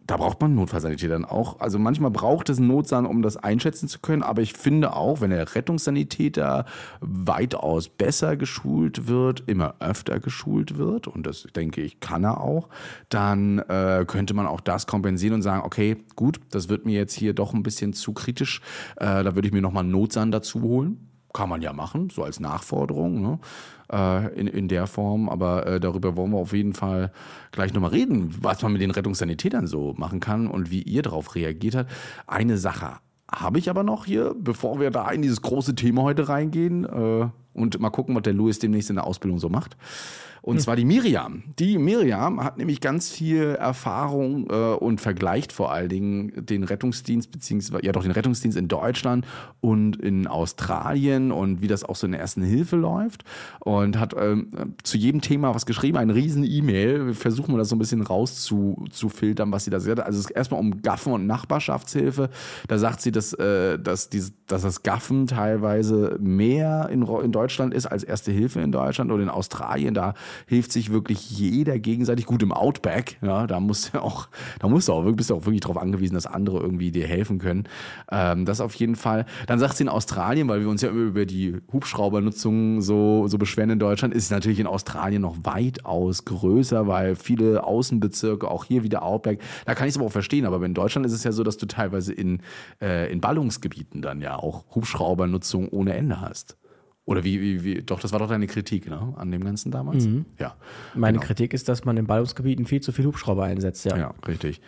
[0.08, 1.60] da braucht man Notfallsanitäter dann auch.
[1.60, 4.22] Also manchmal braucht es einen Notsan, um das einschätzen zu können.
[4.22, 6.66] Aber ich finde auch, wenn der Rettungssanitäter
[7.02, 12.70] weitaus besser geschult wird, immer öfter geschult wird, und das denke ich, kann er auch,
[13.10, 17.14] dann äh, könnte man auch das kompensieren und sagen, okay, gut, das wird mir jetzt
[17.14, 18.62] hier doch ein bisschen zu kritisch.
[18.98, 21.15] Äh, da würde ich mir nochmal einen Notsan dazu holen.
[21.36, 23.22] Kann man ja machen, so als Nachforderung.
[23.22, 23.40] Ne?
[23.92, 25.30] äh, in, in der Form.
[25.30, 27.12] Aber äh, darüber wollen wir auf jeden Fall
[27.52, 31.36] gleich nochmal reden, was man mit den Rettungssanitätern so machen kann und wie ihr darauf
[31.36, 31.92] reagiert habt.
[32.28, 32.98] Eine Sache
[33.32, 37.28] habe ich aber noch hier, bevor wir da in dieses große Thema heute reingehen äh,
[37.54, 39.78] und mal gucken, was der Louis demnächst in der Ausbildung so macht.
[40.46, 41.42] Und zwar die Miriam.
[41.58, 47.32] Die Miriam hat nämlich ganz viel Erfahrung äh, und vergleicht vor allen Dingen den Rettungsdienst,
[47.32, 49.26] beziehungsweise ja doch den Rettungsdienst in Deutschland
[49.60, 53.24] und in Australien und wie das auch so in der ersten Hilfe läuft.
[53.60, 57.08] Und hat ähm, zu jedem Thema was geschrieben, ein riesen E-Mail.
[57.08, 60.00] Wir versuchen mal das so ein bisschen rauszufiltern, was sie da sagt.
[60.02, 62.30] Also es ist erstmal um Gaffen und Nachbarschaftshilfe.
[62.68, 67.74] Da sagt sie, dass, äh, dass, dieses, dass das Gaffen teilweise mehr in, in Deutschland
[67.74, 69.96] ist als Erste Hilfe in Deutschland oder in Australien.
[69.96, 70.14] Da
[70.48, 72.26] hilft sich wirklich jeder gegenseitig.
[72.26, 74.28] Gut im Outback, ja, da musst du auch,
[74.60, 77.40] da musst du auch, bist du auch wirklich darauf angewiesen, dass andere irgendwie dir helfen
[77.40, 77.66] können.
[78.12, 79.26] Ähm, das auf jeden Fall.
[79.48, 83.38] Dann sagt sie in Australien, weil wir uns ja immer über die Hubschraubernutzung so, so
[83.38, 88.66] beschweren in Deutschland, ist es natürlich in Australien noch weitaus größer, weil viele Außenbezirke, auch
[88.66, 91.24] hier wieder Outback, da kann ich es aber auch verstehen, aber in Deutschland ist es
[91.24, 92.42] ja so, dass du teilweise in,
[92.82, 96.58] äh, in Ballungsgebieten dann ja auch Hubschraubernutzung ohne Ende hast.
[97.06, 100.08] Oder wie, wie, wie, doch, das war doch deine Kritik, ne, an dem Ganzen damals?
[100.40, 100.56] Ja.
[100.96, 101.28] Meine Genau.
[101.28, 103.96] Kritik ist, dass man in Ballungsgebieten viel zu viel Hubschrauber einsetzt, ja.
[103.96, 104.60] Ja, richtig.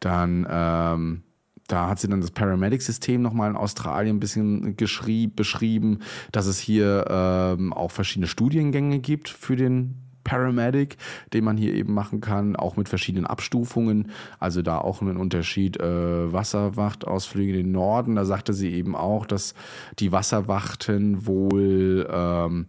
[0.00, 1.22] Dann, ähm,
[1.68, 6.00] da hat sie dann das Paramedic-System nochmal in Australien ein bisschen geschrieb, beschrieben,
[6.32, 10.96] dass es hier ähm, auch verschiedene Studiengänge gibt für den Paramedic,
[11.32, 14.10] den man hier eben machen kann, auch mit verschiedenen Abstufungen.
[14.38, 18.16] Also da auch ein Unterschied äh, Wasserwachtausflüge in den Norden.
[18.16, 19.54] Da sagte sie eben auch, dass
[20.00, 22.66] die Wasserwachten wohl ähm,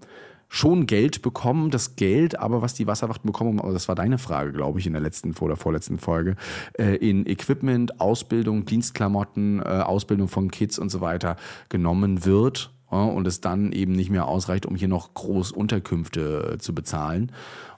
[0.50, 4.54] schon Geld bekommen, das Geld, aber was die Wasserwachten bekommen, aber das war deine Frage,
[4.54, 6.36] glaube ich, in der letzten oder vorletzten Folge,
[6.78, 11.36] äh, in Equipment, Ausbildung, Dienstklamotten, äh, Ausbildung von Kids und so weiter
[11.70, 16.58] genommen wird und es dann eben nicht mehr ausreicht, um hier noch groß Unterkünfte äh,
[16.58, 17.32] zu bezahlen.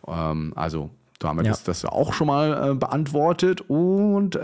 [0.07, 1.51] Ähm, also damit Ja.
[1.51, 4.39] ist das auch schon mal äh, beantwortet und äh,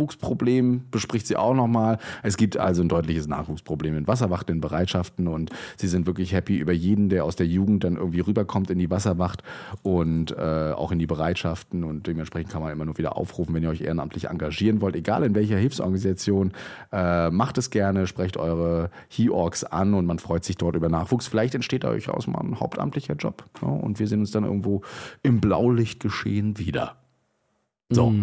[0.00, 1.98] Nachwuchsproblem bespricht sie auch nochmal.
[2.22, 6.56] Es gibt also ein deutliches Nachwuchsproblem in Wasserwacht, in Bereitschaften und sie sind wirklich happy
[6.56, 9.42] über jeden, der aus der Jugend dann irgendwie rüberkommt in die Wasserwacht
[9.82, 13.62] und äh, auch in die Bereitschaften und dementsprechend kann man immer nur wieder aufrufen, wenn
[13.62, 16.52] ihr euch ehrenamtlich engagieren wollt, egal in welcher Hilfsorganisation,
[16.92, 21.26] äh, macht es gerne, sprecht eure HEORGs an und man freut sich dort über Nachwuchs.
[21.26, 24.44] Vielleicht entsteht da euch aus mal ein hauptamtlicher Job ja, und wir sehen uns dann
[24.44, 24.82] irgendwo
[25.22, 25.40] im
[25.98, 26.96] Blaulichtgeschehen wieder.
[27.90, 28.14] So,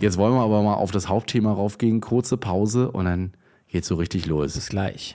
[0.00, 3.32] jetzt wollen wir aber mal auf das Hauptthema raufgehen, kurze Pause und dann
[3.68, 4.54] geht's so richtig los.
[4.54, 5.14] Bis gleich.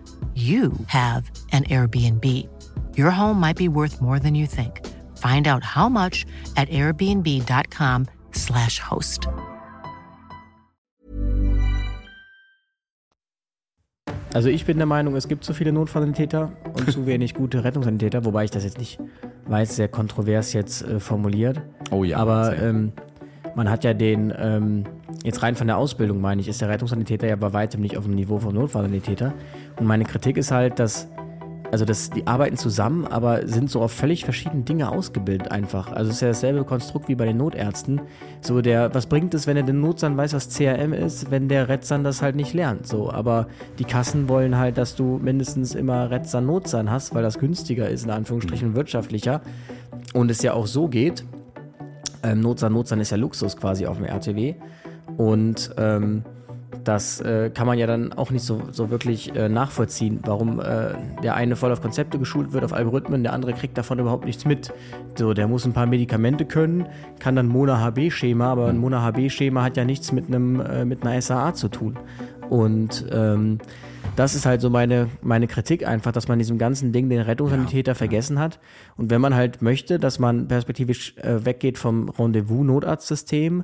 [0.35, 2.47] you have an Airbnb.
[2.97, 4.81] Your home might be worth more than you think.
[5.17, 9.27] Find out how much at airbnb.com/slash host.
[14.33, 18.23] Also ich bin der Meinung, es gibt zu viele Notfallsanitäter und zu wenig gute Rettungssanitäter,
[18.23, 18.97] wobei ich das jetzt nicht
[19.47, 21.61] weiß, sehr kontrovers jetzt äh, formuliert.
[21.91, 22.63] Oh ja, Aber sehr.
[22.69, 22.93] ähm,
[23.55, 24.83] man hat ja den, ähm,
[25.23, 28.05] jetzt rein von der Ausbildung meine ich, ist der Rettungssanitäter ja bei weitem nicht auf
[28.05, 29.33] dem Niveau vom Notfallsanitäter.
[29.77, 31.07] Und meine Kritik ist halt, dass,
[31.71, 35.91] also dass die arbeiten zusammen, aber sind so auf völlig verschiedene Dinge ausgebildet einfach.
[35.91, 38.01] Also es ist ja dasselbe Konstrukt wie bei den Notärzten.
[38.41, 41.69] So der, was bringt es, wenn er den Notsan weiß, was CRM ist, wenn der
[41.69, 42.87] Rettsan das halt nicht lernt.
[42.87, 43.47] So, aber
[43.79, 48.05] die Kassen wollen halt, dass du mindestens immer Rettsan Notsan hast, weil das günstiger ist,
[48.05, 49.41] in Anführungsstrichen wirtschaftlicher.
[50.13, 51.23] und es ja auch so geht,
[52.23, 54.55] ähm, Notsan, Notsan ist ja Luxus quasi auf dem RTW
[55.17, 56.23] und ähm,
[56.83, 60.95] das äh, kann man ja dann auch nicht so, so wirklich äh, nachvollziehen, warum äh,
[61.23, 64.45] der eine voll auf Konzepte geschult wird, auf Algorithmen, der andere kriegt davon überhaupt nichts
[64.45, 64.73] mit.
[65.15, 66.87] So, der muss ein paar Medikamente können,
[67.19, 71.53] kann dann Mona-HB-Schema, aber ein Mona-HB-Schema hat ja nichts mit einem äh, mit einer SAA
[71.53, 71.99] zu tun.
[72.49, 73.59] Und ähm,
[74.15, 77.95] das ist halt so meine, meine Kritik einfach, dass man diesem ganzen Ding den Rettungssanitäter
[77.95, 78.59] vergessen hat.
[78.97, 83.63] Und wenn man halt möchte, dass man perspektivisch äh, weggeht vom Rendezvous-Notarztsystem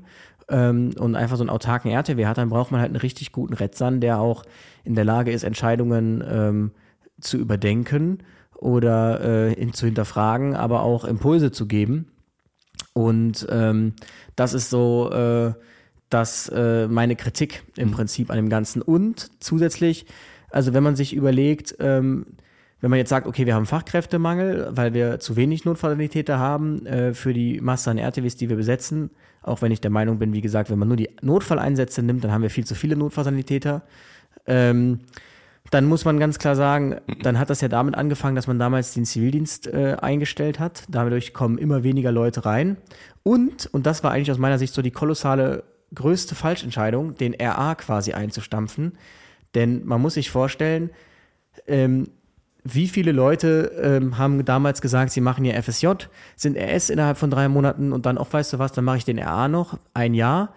[0.49, 3.53] ähm, und einfach so einen autarken RTW hat, dann braucht man halt einen richtig guten
[3.53, 4.43] Rettsan, der auch
[4.83, 6.71] in der Lage ist, Entscheidungen ähm,
[7.19, 8.19] zu überdenken
[8.55, 12.11] oder äh, zu hinterfragen, aber auch Impulse zu geben.
[12.93, 13.93] Und ähm,
[14.35, 15.53] das ist so äh,
[16.09, 18.81] das äh, meine Kritik im Prinzip an dem Ganzen.
[18.81, 20.05] Und zusätzlich,
[20.49, 22.25] also wenn man sich überlegt, ähm,
[22.79, 27.13] wenn man jetzt sagt, okay, wir haben Fachkräftemangel, weil wir zu wenig Notfallsanitäter haben äh,
[27.13, 29.09] für die Masse an RTWs, die wir besetzen,
[29.41, 32.31] auch wenn ich der Meinung bin, wie gesagt, wenn man nur die Notfalleinsätze nimmt, dann
[32.31, 33.81] haben wir viel zu viele Notfallsanitäter.
[34.45, 34.99] Ähm,
[35.71, 38.93] dann muss man ganz klar sagen, dann hat das ja damit angefangen, dass man damals
[38.93, 40.83] den Zivildienst äh, eingestellt hat.
[40.87, 42.77] Dadurch kommen immer weniger Leute rein.
[43.23, 47.75] Und, und das war eigentlich aus meiner Sicht so die kolossale größte Falschentscheidung, den RA
[47.75, 48.97] quasi einzustampfen.
[49.55, 50.89] Denn man muss sich vorstellen,
[51.67, 52.09] ähm,
[52.63, 55.87] wie viele Leute ähm, haben damals gesagt, sie machen ihr FSJ,
[56.35, 59.05] sind RS innerhalb von drei Monaten und dann auch, weißt du was, dann mache ich
[59.05, 60.53] den RA noch ein Jahr.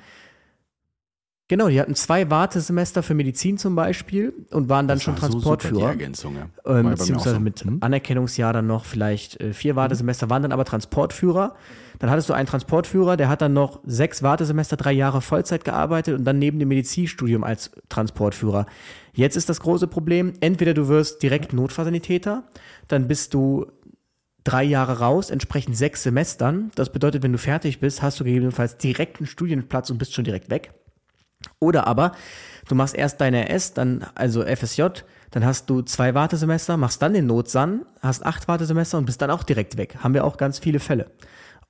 [1.50, 5.32] Genau, die hatten zwei Wartesemester für Medizin zum Beispiel und waren dann Das schon war
[5.32, 5.80] so super, Transportführer.
[5.80, 6.78] die Ergänzung, ja.
[6.78, 7.40] Ähm, beziehungsweise so.
[7.40, 7.78] mit Hm?
[7.80, 11.56] Anerkennungsjahr dann noch vielleicht äh, vier Wartesemester, waren dann aber Transportführer.
[11.98, 16.16] Dann hattest du einen Transportführer, der hat dann noch sechs Wartesemester, drei Jahre Vollzeit gearbeitet
[16.16, 18.66] und dann neben dem Medizinstudium als Transportführer.
[19.12, 22.44] Jetzt ist das große Problem, entweder du wirst direkt Notfallsanitäter,
[22.86, 23.66] dann bist du
[24.44, 26.70] drei Jahre raus, entsprechend sechs Semestern.
[26.76, 30.24] Das bedeutet, wenn du fertig bist, hast du gegebenenfalls direkt einen Studienplatz und bist schon
[30.24, 30.74] direkt weg.
[31.58, 32.12] Oder aber
[32.68, 34.82] du machst erst deine RS, dann also FSJ,
[35.30, 39.30] dann hast du zwei Wartesemester, machst dann den Notsan, hast acht Wartesemester und bist dann
[39.30, 39.96] auch direkt weg.
[40.00, 41.10] Haben wir auch ganz viele Fälle.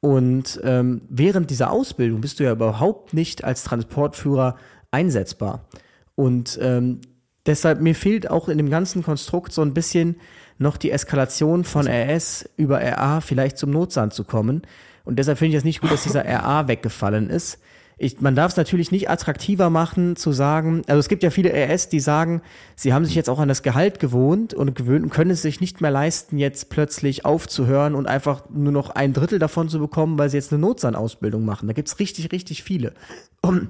[0.00, 4.56] Und ähm, während dieser Ausbildung bist du ja überhaupt nicht als Transportführer
[4.90, 5.66] einsetzbar.
[6.14, 7.00] Und ähm,
[7.46, 10.16] deshalb mir fehlt auch in dem ganzen Konstrukt so ein bisschen
[10.58, 14.62] noch die Eskalation von RS über RA vielleicht zum Notsan zu kommen.
[15.04, 17.58] Und deshalb finde ich es nicht gut, dass dieser RA weggefallen ist.
[18.02, 21.50] Ich, man darf es natürlich nicht attraktiver machen, zu sagen, also es gibt ja viele
[21.52, 22.40] RS, die sagen,
[22.74, 25.60] sie haben sich jetzt auch an das Gehalt gewohnt und gewöhnt und können es sich
[25.60, 30.18] nicht mehr leisten, jetzt plötzlich aufzuhören und einfach nur noch ein Drittel davon zu bekommen,
[30.18, 31.66] weil sie jetzt eine Notsan-Ausbildung machen.
[31.66, 32.94] Da gibt's richtig, richtig viele.
[33.42, 33.68] Und,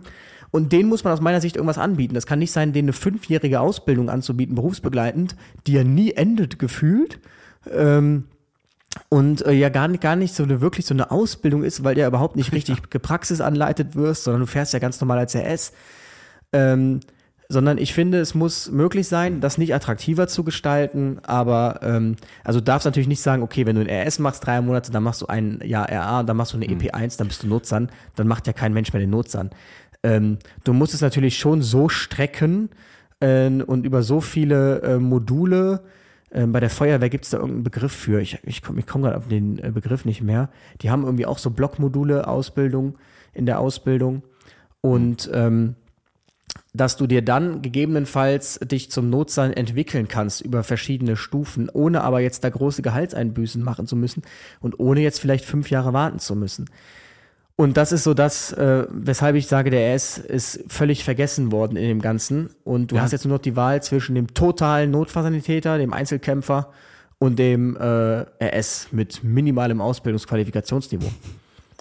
[0.53, 2.15] und denen muss man aus meiner Sicht irgendwas anbieten.
[2.15, 5.35] Das kann nicht sein, denen eine fünfjährige Ausbildung anzubieten, berufsbegleitend,
[5.67, 7.19] die ja nie endet gefühlt.
[7.69, 8.27] Ähm,
[9.11, 11.99] und äh, ja gar nicht, gar nicht so eine wirklich so eine Ausbildung ist, weil
[11.99, 15.73] ja überhaupt nicht richtig gepraxisanleitet wirst, sondern du fährst ja ganz normal als RS.
[16.53, 17.01] Ähm,
[17.49, 22.61] sondern ich finde, es muss möglich sein, das nicht attraktiver zu gestalten, aber ähm, also
[22.61, 25.23] du darfst natürlich nicht sagen, okay, wenn du ein RS machst, drei Monate, dann machst
[25.23, 28.47] du ein Jahr RA, dann machst du eine EP1, dann bist du Notsan, dann macht
[28.47, 29.51] ja kein Mensch mehr den Notsan.
[30.05, 32.71] Ähm, du musst es natürlich schon so strecken
[33.19, 35.83] äh, und über so viele äh, Module,
[36.33, 38.21] ähm, bei der Feuerwehr gibt es da irgendeinen Begriff für.
[38.21, 40.51] Ich, ich komme komm gerade auf den äh, Begriff nicht mehr.
[40.83, 42.97] Die haben irgendwie auch so Blockmodule Ausbildung
[43.33, 44.23] in der Ausbildung.
[44.81, 45.75] Und ähm,
[46.73, 52.21] dass du dir dann gegebenenfalls dich zum Notsan entwickeln kannst über verschiedene Stufen, ohne aber
[52.21, 54.23] jetzt da große Gehaltseinbüßen machen zu müssen
[54.61, 56.67] und ohne jetzt vielleicht fünf Jahre warten zu müssen.
[57.61, 61.77] Und das ist so das, äh, weshalb ich sage, der RS ist völlig vergessen worden
[61.77, 62.49] in dem Ganzen.
[62.65, 63.03] Und du Ja.
[63.03, 66.71] hast jetzt nur noch die Wahl zwischen dem totalen Notfallsanitäter, dem Einzelkämpfer
[67.19, 71.11] und dem äh, RS mit minimalem Ausbildungsqualifikationsniveau.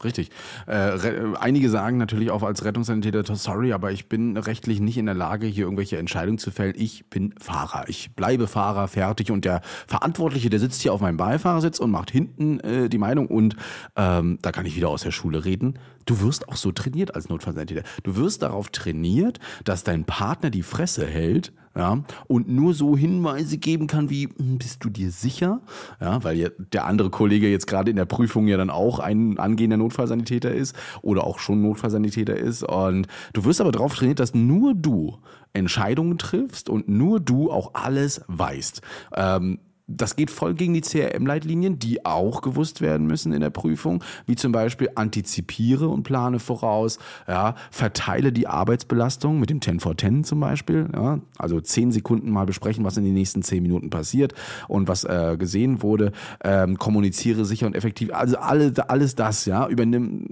[0.03, 0.29] Richtig.
[0.65, 0.97] Äh,
[1.39, 5.45] einige sagen natürlich auch als Rettungssanitäter, sorry, aber ich bin rechtlich nicht in der Lage,
[5.47, 6.73] hier irgendwelche Entscheidungen zu fällen.
[6.77, 7.85] Ich bin Fahrer.
[7.87, 9.31] Ich bleibe Fahrer, fertig.
[9.31, 13.27] Und der Verantwortliche, der sitzt hier auf meinem Beifahrersitz und macht hinten äh, die Meinung.
[13.27, 13.55] Und
[13.95, 15.79] ähm, da kann ich wieder aus der Schule reden.
[16.05, 17.83] Du wirst auch so trainiert als Notfallsanitäter.
[18.03, 23.57] Du wirst darauf trainiert, dass dein Partner die Fresse hält, ja, und nur so Hinweise
[23.57, 25.61] geben kann wie, "Hm, bist du dir sicher?
[26.01, 29.77] Ja, weil der andere Kollege jetzt gerade in der Prüfung ja dann auch ein angehender
[29.77, 32.63] Notfallsanitäter ist oder auch schon Notfallsanitäter ist.
[32.63, 35.19] Und du wirst aber darauf trainiert, dass nur du
[35.53, 38.81] Entscheidungen triffst und nur du auch alles weißt.
[39.15, 39.59] Ähm,
[39.89, 44.35] das geht voll gegen die CRM-Leitlinien, die auch gewusst werden müssen in der Prüfung, wie
[44.35, 50.23] zum Beispiel antizipiere und plane voraus, ja, verteile die Arbeitsbelastung mit dem 10 for 10
[50.23, 54.33] zum Beispiel, ja, also zehn Sekunden mal besprechen, was in den nächsten zehn Minuten passiert
[54.67, 56.11] und was äh, gesehen wurde,
[56.43, 60.27] ähm, kommuniziere sicher und effektiv, also alle, alles das, ja, übernimm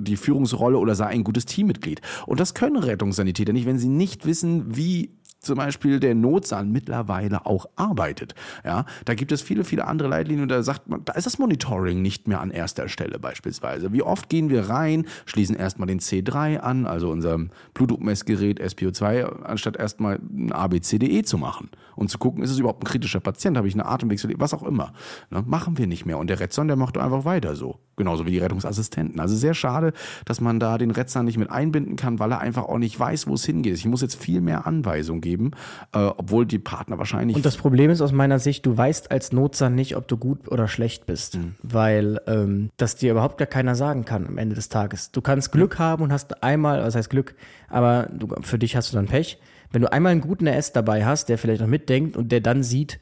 [0.00, 2.00] die Führungsrolle oder sei ein gutes Teammitglied.
[2.26, 7.46] Und das können Rettungssanitäter nicht, wenn sie nicht wissen, wie zum Beispiel der Notsaal mittlerweile
[7.46, 8.34] auch arbeitet.
[8.64, 11.38] Ja, da gibt es viele, viele andere Leitlinien und da sagt man, da ist das
[11.38, 13.92] Monitoring nicht mehr an erster Stelle beispielsweise.
[13.92, 17.38] Wie oft gehen wir rein, schließen erstmal den C3 an, also unser
[17.74, 22.86] Blutdruckmessgerät SPO2, anstatt erstmal ein ABCDE zu machen und zu gucken, ist es überhaupt ein
[22.86, 24.92] kritischer Patient, habe ich eine Atemwechsel, was auch immer.
[25.30, 26.18] Ne, machen wir nicht mehr.
[26.18, 27.80] Und der Retzon, der macht einfach weiter so.
[27.96, 29.18] Genauso wie die Rettungsassistenten.
[29.18, 29.92] Also sehr schade,
[30.24, 33.26] dass man da den Retzner nicht mit einbinden kann, weil er einfach auch nicht weiß,
[33.26, 33.74] wo es hingeht.
[33.74, 37.36] Ich muss jetzt viel mehr Anweisungen geben, äh, obwohl die Partner wahrscheinlich.
[37.36, 40.50] Und das Problem ist aus meiner Sicht, du weißt als Nutzer nicht, ob du gut
[40.50, 41.54] oder schlecht bist, mhm.
[41.62, 45.10] weil ähm, das dir überhaupt gar keiner sagen kann am Ende des Tages.
[45.12, 45.82] Du kannst Glück mhm.
[45.82, 47.34] haben und hast einmal, was heißt Glück,
[47.68, 49.38] aber du, für dich hast du dann Pech.
[49.70, 52.62] Wenn du einmal einen guten RS dabei hast, der vielleicht noch mitdenkt und der dann
[52.62, 52.98] sieht,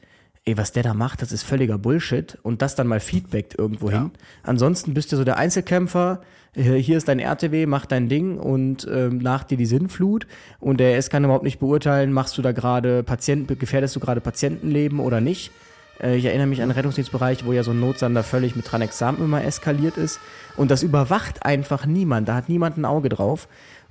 [0.47, 3.89] ey, was der da macht, das ist völliger Bullshit und das dann mal feedbackt irgendwo
[3.89, 4.11] hin.
[4.13, 4.19] Ja.
[4.43, 6.21] Ansonsten bist du so der Einzelkämpfer,
[6.57, 10.25] hier ist dein RTW, mach dein Ding und ähm, nach dir die Sinnflut.
[10.59, 14.21] Und der S kann überhaupt nicht beurteilen, machst du da gerade Patienten, gefährdest du gerade
[14.21, 15.51] Patientenleben oder nicht.
[16.01, 19.17] Äh, ich erinnere mich an den Rettungsdienstbereich, wo ja so ein Notsander völlig mit Tranexam
[19.17, 20.19] immer eskaliert ist.
[20.55, 23.47] Und das überwacht einfach niemand, da hat niemand ein Auge drauf.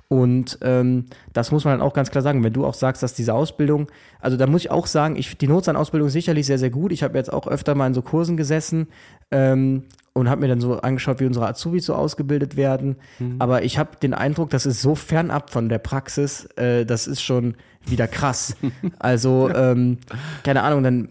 [0.09, 3.13] Und ähm, das muss man dann auch ganz klar sagen, wenn du auch sagst, dass
[3.13, 3.89] diese Ausbildung,
[4.21, 6.93] also da muss ich auch sagen, ich, die Notsan-Ausbildung ist sicherlich sehr, sehr gut.
[6.93, 8.87] Ich habe jetzt auch öfter mal in so Kursen gesessen.
[9.31, 9.83] Ähm,
[10.17, 12.97] und habe mir dann so angeschaut, wie unsere Azubis so ausgebildet werden.
[13.19, 13.35] Mhm.
[13.39, 17.21] Aber ich habe den Eindruck, das ist so fernab von der Praxis, äh, das ist
[17.21, 17.55] schon
[17.85, 18.55] wieder krass.
[18.99, 19.99] also, ähm,
[20.43, 21.09] keine Ahnung, dann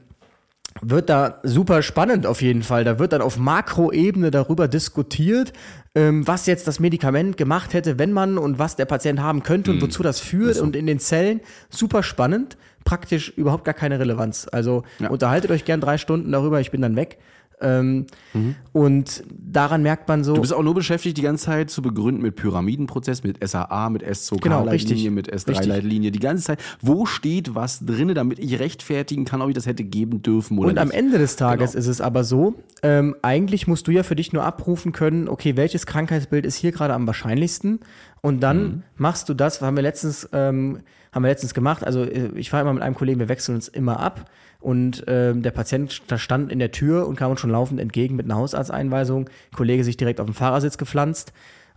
[0.82, 2.84] wird da super spannend auf jeden Fall.
[2.84, 5.52] Da wird dann auf Makroebene darüber diskutiert,
[5.94, 9.70] ähm, was jetzt das Medikament gemacht hätte, wenn man und was der Patient haben könnte
[9.70, 9.82] und mhm.
[9.82, 10.58] wozu das führt.
[10.58, 11.40] Und in den Zellen
[11.70, 14.48] super spannend, praktisch überhaupt gar keine Relevanz.
[14.50, 15.08] Also ja.
[15.08, 17.18] unterhaltet euch gern drei Stunden darüber, ich bin dann weg.
[17.60, 18.54] Ähm, mhm.
[18.72, 20.34] Und daran merkt man so.
[20.34, 24.04] Du bist auch nur beschäftigt, die ganze Zeit zu begründen mit Pyramidenprozess, mit SAA, mit
[24.04, 26.60] S2K-Leitlinie, genau, mit S3-Leitlinie, die ganze Zeit.
[26.80, 30.68] Wo steht was drin, damit ich rechtfertigen kann, ob ich das hätte geben dürfen oder
[30.68, 30.82] Und nicht.
[30.82, 31.80] am Ende des Tages genau.
[31.80, 35.56] ist es aber so, ähm, eigentlich musst du ja für dich nur abrufen können, okay,
[35.56, 37.80] welches Krankheitsbild ist hier gerade am wahrscheinlichsten?
[38.20, 38.82] Und dann mhm.
[38.96, 40.80] machst du das, haben wir letztens, ähm,
[41.12, 41.84] haben wir letztens gemacht.
[41.84, 44.28] Also äh, ich fahre immer mit einem Kollegen, wir wechseln uns immer ab.
[44.66, 48.26] Und ähm, der Patient stand in der Tür und kam uns schon laufend entgegen mit
[48.26, 49.30] einer Hausarzteinweisung.
[49.54, 51.32] Kollege sich direkt auf den Fahrersitz gepflanzt.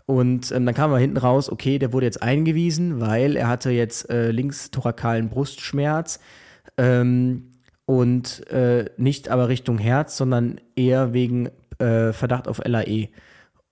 [0.07, 3.69] Und ähm, dann kam er hinten raus, okay, der wurde jetzt eingewiesen, weil er hatte
[3.69, 6.19] jetzt äh, linkstorakalen Brustschmerz
[6.79, 7.51] ähm,
[7.85, 13.09] und äh, nicht aber Richtung Herz, sondern eher wegen äh, Verdacht auf LAE.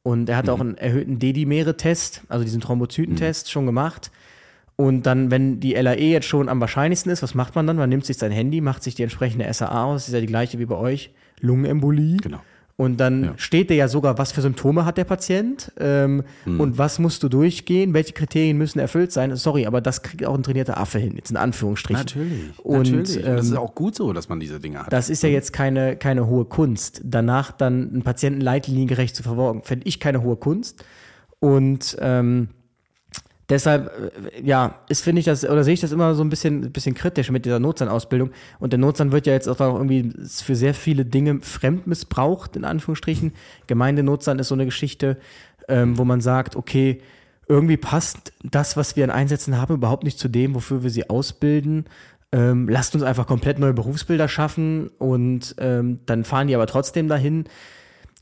[0.04, 0.56] Und er hatte mhm.
[0.56, 3.50] auch einen erhöhten Dedimere-Test, also diesen Thrombozytentest, mhm.
[3.50, 4.12] schon gemacht.
[4.78, 7.78] Und dann, wenn die LAE jetzt schon am wahrscheinlichsten ist, was macht man dann?
[7.78, 10.60] Man nimmt sich sein Handy, macht sich die entsprechende SAA aus, ist ja die gleiche
[10.60, 11.12] wie bei euch,
[11.42, 12.18] Lungenembolie.
[12.18, 12.40] Genau.
[12.76, 13.34] Und dann ja.
[13.38, 16.60] steht dir ja sogar, was für Symptome hat der Patient ähm, hm.
[16.60, 19.36] und was musst du durchgehen, welche Kriterien müssen erfüllt sein.
[19.36, 22.04] Sorry, aber das kriegt auch ein trainierter Affe hin, jetzt in Anführungsstrichen.
[22.04, 22.60] Natürlich.
[22.60, 23.18] Und, natürlich.
[23.18, 24.94] Ähm, das ist auch gut so, dass man diese Dinge hat.
[24.94, 27.02] Das ist ja jetzt keine, keine hohe Kunst.
[27.04, 30.86] Danach dann einen Patienten leitliniengerecht zu versorgen, finde ich keine hohe Kunst.
[31.40, 32.50] Und ähm,
[33.50, 33.92] Deshalb,
[34.36, 36.96] äh, ja, ist, finde ich das, oder sehe ich das immer so ein bisschen, bisschen
[36.96, 38.32] kritisch mit dieser Notsan-Ausbildung.
[38.60, 42.66] Und der Notsan wird ja jetzt auch irgendwie für sehr viele Dinge fremd missbraucht, in
[42.66, 43.34] Anführungsstrichen.
[43.68, 45.18] Gemeindenotsan ist so eine Geschichte,
[45.68, 47.02] ähm, wo man sagt, okay,
[47.48, 51.10] irgendwie passt das, was wir an Einsätzen haben, überhaupt nicht zu dem, wofür wir sie
[51.10, 51.86] ausbilden.
[52.34, 57.08] Ähm, lasst uns einfach komplett neue Berufsbilder schaffen und ähm, dann fahren die aber trotzdem
[57.08, 57.46] dahin.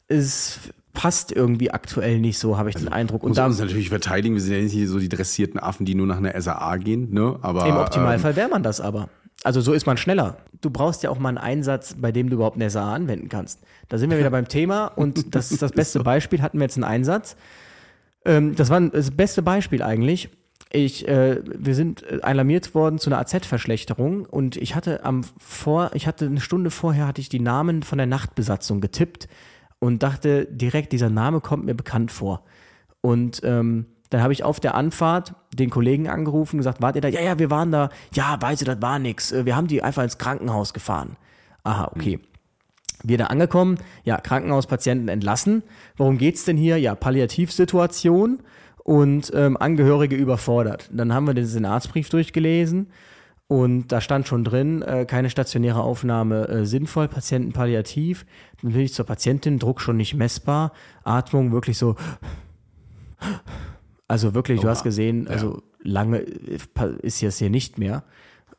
[0.08, 0.60] Ist
[0.96, 3.24] passt irgendwie aktuell nicht so, habe ich also, den Eindruck.
[3.24, 6.08] Und da uns natürlich verteidigen, wir sind ja nicht so die dressierten Affen, die nur
[6.08, 7.38] nach einer SAA gehen, ne?
[7.44, 9.10] Aber im Optimalfall ähm, wäre man das aber.
[9.44, 10.38] Also so ist man schneller.
[10.62, 13.60] Du brauchst ja auch mal einen Einsatz, bei dem du überhaupt eine SAA anwenden kannst.
[13.90, 16.42] Da sind wir wieder beim Thema und das ist das beste Beispiel.
[16.42, 17.36] Hatten wir jetzt einen Einsatz.
[18.24, 20.30] Ähm, das war das beste Beispiel eigentlich.
[20.72, 25.92] Ich, äh, wir sind äh, alarmiert worden zu einer AZ-Verschlechterung und ich hatte am vor,
[25.94, 29.28] ich hatte eine Stunde vorher hatte ich die Namen von der Nachtbesatzung getippt
[29.80, 32.44] und dachte direkt, dieser Name kommt mir bekannt vor.
[33.02, 37.08] Und ähm, dann habe ich auf der Anfahrt den Kollegen angerufen gesagt, wart ihr da?
[37.08, 37.90] Ja, ja, wir waren da.
[38.14, 39.32] Ja, weißt du, das war nix.
[39.32, 41.18] Äh, wir haben die einfach ins Krankenhaus gefahren.
[41.64, 42.20] Aha, okay.
[43.04, 45.64] Wir da angekommen, ja, Krankenhauspatienten entlassen.
[45.98, 46.78] Worum geht's denn hier?
[46.78, 48.40] Ja, Palliativsituation
[48.84, 50.90] und ähm, Angehörige überfordert.
[50.92, 52.88] Dann haben wir den Senatsbrief durchgelesen
[53.48, 58.26] Und da stand schon drin, äh, keine stationäre Aufnahme äh, sinnvoll, Patienten palliativ.
[58.64, 60.72] Natürlich zur Patientin, Druck schon nicht messbar,
[61.04, 61.96] Atmung wirklich so.
[64.08, 64.72] Also wirklich, du Oha.
[64.72, 66.60] hast gesehen, also lange äh,
[67.02, 68.04] ist jetzt hier nicht mehr.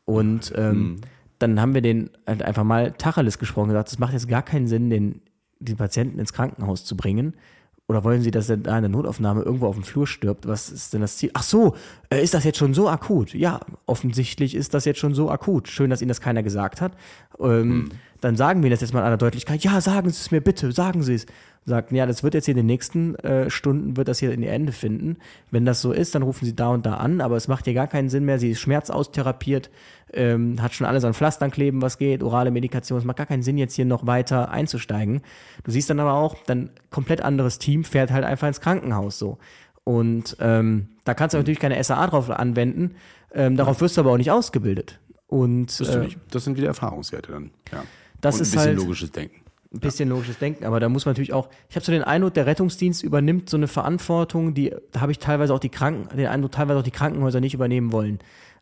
[0.05, 1.01] Und ähm,
[1.39, 4.67] dann haben wir den halt einfach mal Tacheles gesprochen, gesagt, es macht jetzt gar keinen
[4.67, 5.21] Sinn, den,
[5.59, 7.35] den Patienten ins Krankenhaus zu bringen.
[7.89, 10.45] Oder wollen Sie, dass er da in der Notaufnahme irgendwo auf dem Flur stirbt?
[10.45, 11.31] Was ist denn das Ziel?
[11.33, 11.73] Ach so,
[12.09, 13.33] äh, ist das jetzt schon so akut?
[13.33, 15.69] Ja, offensichtlich ist das jetzt schon so akut.
[15.69, 16.91] Schön, dass Ihnen das keiner gesagt hat.
[17.39, 19.63] Ähm, Dann sagen wir das jetzt mal in aller Deutlichkeit.
[19.63, 21.27] Ja, sagen Sie es mir bitte, sagen Sie es.
[21.65, 24.41] Sagten, ja, das wird jetzt hier in den nächsten äh, Stunden, wird das hier in
[24.41, 25.17] ihr Ende finden.
[25.51, 27.73] Wenn das so ist, dann rufen Sie da und da an, aber es macht hier
[27.73, 28.39] gar keinen Sinn mehr.
[28.39, 29.69] Sie ist schmerzaustherapiert,
[30.13, 32.97] ähm, hat schon alles an Pflastern kleben, was geht, orale Medikation.
[32.99, 35.21] Es macht gar keinen Sinn, jetzt hier noch weiter einzusteigen.
[35.63, 39.37] Du siehst dann aber auch, dann komplett anderes Team fährt halt einfach ins Krankenhaus so.
[39.83, 42.95] Und ähm, da kannst du natürlich keine SAA drauf anwenden.
[43.33, 44.99] Ähm, darauf wirst du aber auch nicht ausgebildet.
[45.27, 46.07] Und äh.
[46.31, 47.51] Das sind wieder Erfahrungswerte dann.
[47.71, 47.83] Ja.
[48.21, 49.41] Das Und ist ein bisschen halt- logisches Denken.
[49.73, 52.33] Ein bisschen logisches Denken, aber da muss man natürlich auch, ich habe so den Eindruck,
[52.33, 56.27] der Rettungsdienst übernimmt so eine Verantwortung, die, da habe ich teilweise auch die Kranken, den
[56.27, 58.19] Eindruck, teilweise auch die Krankenhäuser nicht übernehmen wollen.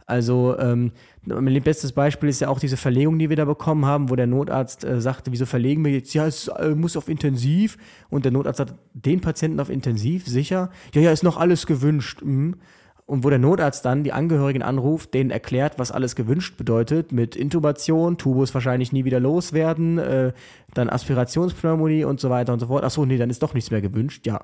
[0.07, 0.91] Also ähm,
[1.23, 4.27] mein bestes Beispiel ist ja auch diese Verlegung, die wir da bekommen haben, wo der
[4.27, 6.13] Notarzt äh, sagte, wieso verlegen wir jetzt?
[6.13, 7.77] Ja, es äh, muss auf Intensiv.
[8.09, 10.69] Und der Notarzt sagt, den Patienten auf Intensiv, sicher?
[10.93, 12.21] Ja, ja, ist noch alles gewünscht.
[12.23, 12.57] Mhm.
[13.07, 17.35] Und wo der Notarzt dann die Angehörigen anruft, denen erklärt, was alles gewünscht bedeutet, mit
[17.35, 20.33] Intubation, Tubus wahrscheinlich nie wieder loswerden, äh,
[20.73, 22.83] dann Aspirationspneumonie und so weiter und so fort.
[22.83, 24.25] Ach so, nee, dann ist doch nichts mehr gewünscht.
[24.25, 24.43] Ja,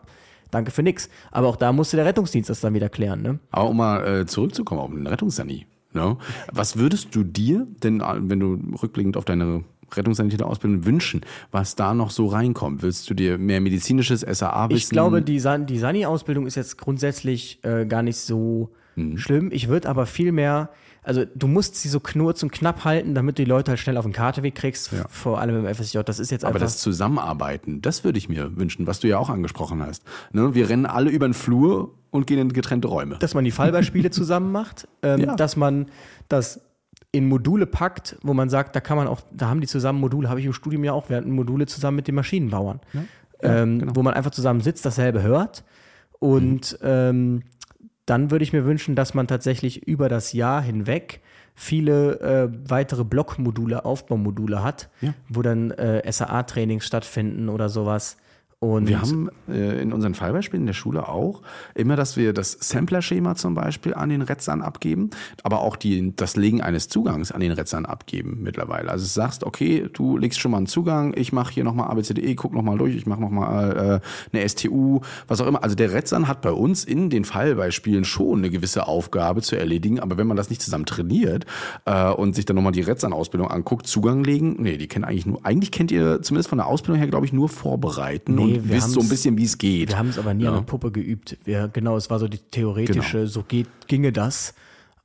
[0.52, 1.10] danke für nix.
[1.32, 3.40] Aber auch da musste der Rettungsdienst das dann wieder klären, ne?
[3.50, 5.66] Aber um mal äh, zurückzukommen auf den Rettungssani.
[5.94, 6.18] Ne?
[6.52, 9.64] Was würdest du dir denn, wenn du rückblickend auf deine
[9.98, 11.22] Rettungssanitäter-Ausbildung wünschen,
[11.52, 12.82] was da noch so reinkommt?
[12.82, 14.78] Willst du dir mehr medizinisches SAA-Wissen?
[14.78, 19.18] Ich glaube, die, San die Sani-Ausbildung ist jetzt grundsätzlich äh, gar nicht so Mhm.
[19.18, 19.50] schlimm.
[19.54, 20.70] Ich würde aber viel mehr,
[21.02, 23.96] also du musst sie so knurz und knapp halten, damit du die Leute halt schnell
[23.96, 25.06] auf den Karteweg kriegst, Ja.
[25.08, 26.00] vor allem im FSJ.
[26.04, 26.66] Das ist jetzt Aber einfach.
[26.68, 30.04] das Zusammenarbeiten, das würde ich mir wünschen, was du ja auch angesprochen hast.
[30.34, 30.54] Ne?
[30.56, 33.16] Wir rennen alle über den Flur und gehen in getrennte Räume.
[33.20, 35.36] dass man die Fallbeispiele zusammen macht, ähm, Ja.
[35.36, 35.86] dass man
[36.28, 36.60] das
[37.12, 40.30] in Module packt, wo man sagt, da kann man auch, da haben die zusammen Module,
[40.30, 42.80] habe ich im Studium ja auch, wir hatten Module zusammen mit den Maschinenbauern,
[43.42, 43.96] ähm, genau.
[43.96, 45.64] wo man einfach zusammen sitzt, dasselbe hört.
[46.20, 47.44] Und ähm,
[48.06, 51.22] dann würde ich mir wünschen, dass man tatsächlich über das Jahr hinweg
[51.54, 54.90] viele äh, weitere Blockmodule, Aufbaumodule hat,
[55.28, 58.18] wo dann äh, SAA-Trainings stattfinden oder sowas.
[58.64, 61.42] Und Wir haben äh, in unseren Fallbeispielen in der Schule auch
[61.74, 65.10] immer, dass wir das Sampler-Schema zum Beispiel an den Retzern abgeben,
[65.42, 68.92] aber auch die, das Legen eines Zugangs an den Retzern abgeben mittlerweile.
[68.92, 72.36] Also du sagst, okay, du legst schon mal einen Zugang, ich mache hier nochmal ABCDE,
[72.36, 74.02] guck nochmal durch, ich mache nochmal
[74.32, 75.64] äh, eine STU, was auch immer.
[75.64, 80.00] Also der Retzern hat bei uns in den Fallbeispielen schon eine gewisse Aufgabe zu erledigen,
[80.00, 81.48] aber wenn man das nicht zusammen trainiert
[81.86, 85.44] äh, und sich dann nochmal die Retzern-Ausbildung anguckt, Zugang legen, nee, die kennen eigentlich nur,
[85.44, 88.70] eigentlich kennt ihr zumindest von der Ausbildung her, glaube ich, nur vorbereiten Nee, und wir
[88.70, 89.90] wisst so ein bisschen, wie es geht.
[89.90, 91.38] Wir haben es aber nie an der Puppe geübt.
[91.44, 93.30] Wir, genau, es war so die theoretische, Genau.
[93.30, 94.54] so geht, ginge das.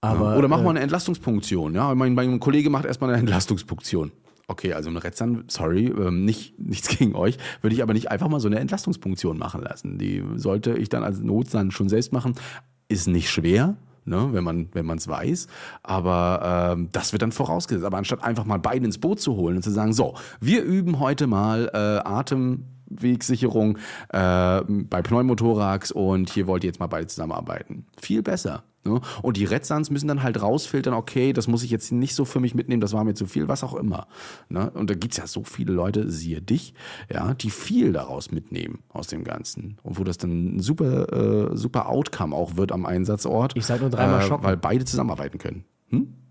[0.01, 1.75] Aber Oder mach äh, mal eine Entlastungspunktion.
[1.75, 4.13] Ja, mein, mein Kollege macht erstmal eine Entlastungspunktion.
[4.49, 8.29] Okay, also ein Retzern, sorry, ähm, nicht, nichts gegen euch, würde ich aber nicht einfach
[8.29, 9.99] mal so eine Entlastungspunktion machen lassen.
[9.99, 12.35] Die sollte ich dann als Notstand schon selbst machen.
[12.89, 15.49] Ist nicht schwer, ne, wenn man wenn man es weiß,
[15.83, 17.85] aber ähm, das wird dann vorausgesetzt.
[17.85, 21.01] Aber anstatt einfach mal beide ins Boot zu holen und zu sagen, so, wir üben
[21.01, 22.09] heute mal äh,
[22.91, 23.79] Atemwegsicherung
[24.11, 27.87] äh, bei Pneumothorax und hier wollt ihr jetzt mal beide zusammenarbeiten.
[28.01, 28.65] Viel besser.
[28.85, 29.01] Ne?
[29.23, 32.39] Und die Redsans müssen dann halt rausfiltern, okay, das muss ich jetzt nicht so für
[32.39, 34.07] mich mitnehmen, das war mir zu viel, was auch immer.
[34.49, 34.71] Ne?
[34.71, 36.73] Und da gibt's ja so viele Leute, siehe dich,
[37.13, 39.79] ja, die viel daraus mitnehmen aus dem Ganzen.
[39.83, 43.57] Und wo das dann ein super, äh, super Outcome auch wird am Einsatzort.
[43.57, 44.45] Ich sag nur dreimal äh, schocken.
[44.45, 45.65] Weil beide zusammenarbeiten können.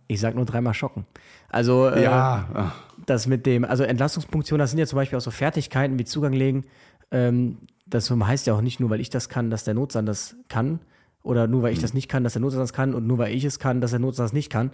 [0.07, 1.05] ich sag nur dreimal schocken.
[1.49, 2.73] Also äh, Ja.
[3.05, 6.33] Das mit dem, also Entlastungspunktion, das sind ja zum Beispiel auch so Fertigkeiten wie Zugang
[6.33, 6.65] legen.
[7.11, 10.35] Ähm, das heißt ja auch nicht nur, weil ich das kann, dass der Notsand das
[10.49, 10.79] kann.
[11.23, 13.33] Oder nur weil ich das nicht kann, dass der Notsand das kann und nur weil
[13.33, 14.71] ich es kann, dass der Notsand das nicht kann.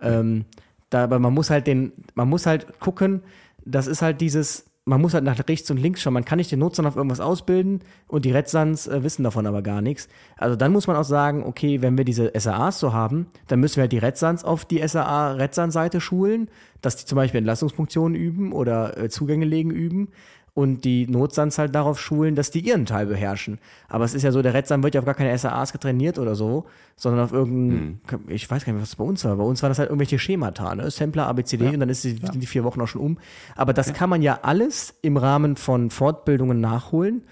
[0.00, 0.44] Ähm,
[0.90, 3.22] da, aber man muss halt den, man muss halt gucken,
[3.64, 6.12] das ist halt dieses, man muss halt nach rechts und links schauen.
[6.12, 9.62] Man kann nicht den Notsand auf irgendwas ausbilden und die Redsans äh, wissen davon aber
[9.62, 10.08] gar nichts.
[10.36, 13.76] Also dann muss man auch sagen, okay, wenn wir diese SAAs so haben, dann müssen
[13.76, 16.48] wir halt die Redsans auf die SAA-Redsan-Seite schulen,
[16.82, 20.08] dass die zum Beispiel Entlastungsfunktionen üben oder äh, Zugänge legen üben
[20.54, 23.58] und die Notsans halt darauf schulen, dass die ihren Teil beherrschen.
[23.88, 26.36] Aber es ist ja so, der Redsan wird ja auf gar keine SAAs getrainiert oder
[26.36, 29.36] so, sondern auf irgendein, ich weiß gar nicht, was das bei uns war.
[29.36, 30.88] Bei uns waren das halt irgendwelche Schemata, ne?
[30.92, 33.18] Sampler, ABCD und dann ist die, sind die vier Wochen auch schon um.
[33.56, 37.24] Aber das kann man ja alles im Rahmen von Fortbildungen nachholen.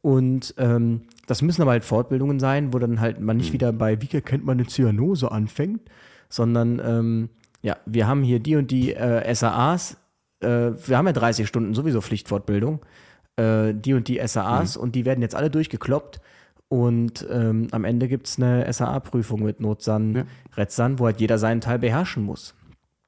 [0.00, 4.00] Und ähm, das müssen aber halt Fortbildungen sein, wo dann halt man nicht wieder bei,
[4.00, 5.82] wie kennt man eine Zyanose anfängt,
[6.30, 7.28] sondern ähm,
[7.60, 9.98] ja, wir haben hier die und die äh, SAAs,
[10.40, 12.80] äh, wir haben ja 30 Stunden sowieso Pflichtfortbildung,
[13.36, 16.20] äh, die und die SAAs und die werden jetzt alle durchgekloppt.
[16.68, 20.24] Und ähm, am Ende gibt es eine SAA-Prüfung mit Notsan, Ja.
[20.56, 22.54] Retsan, wo halt jeder seinen Teil beherrschen muss.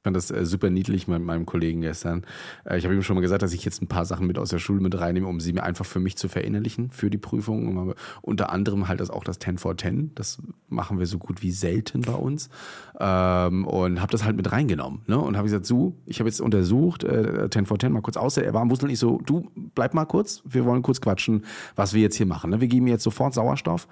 [0.02, 2.26] Ich fand das äh, super niedlich mit meinem Kollegen gestern.
[2.64, 4.50] Äh, ich habe ihm schon mal gesagt, dass ich jetzt ein paar Sachen mit aus
[4.50, 7.76] der Schule mit reinnehme, um sie mir einfach für mich zu verinnerlichen, für die Prüfung.
[7.76, 10.10] Und unter anderem halt das auch das 10 for 10.
[10.16, 12.50] Das machen wir so gut wie selten bei uns.
[12.98, 15.02] Ähm, und habe das halt mit reingenommen.
[15.06, 15.20] Ne?
[15.20, 18.36] Und habe gesagt, so, ich habe jetzt untersucht, äh, 10 for 10 mal kurz aus.
[18.38, 21.44] Er war am Wusel nicht so, du, bleib mal kurz, wir wollen kurz quatschen,
[21.76, 22.50] was wir jetzt hier machen.
[22.50, 22.60] Ne?
[22.60, 23.86] Wir geben jetzt sofort Sauerstoff.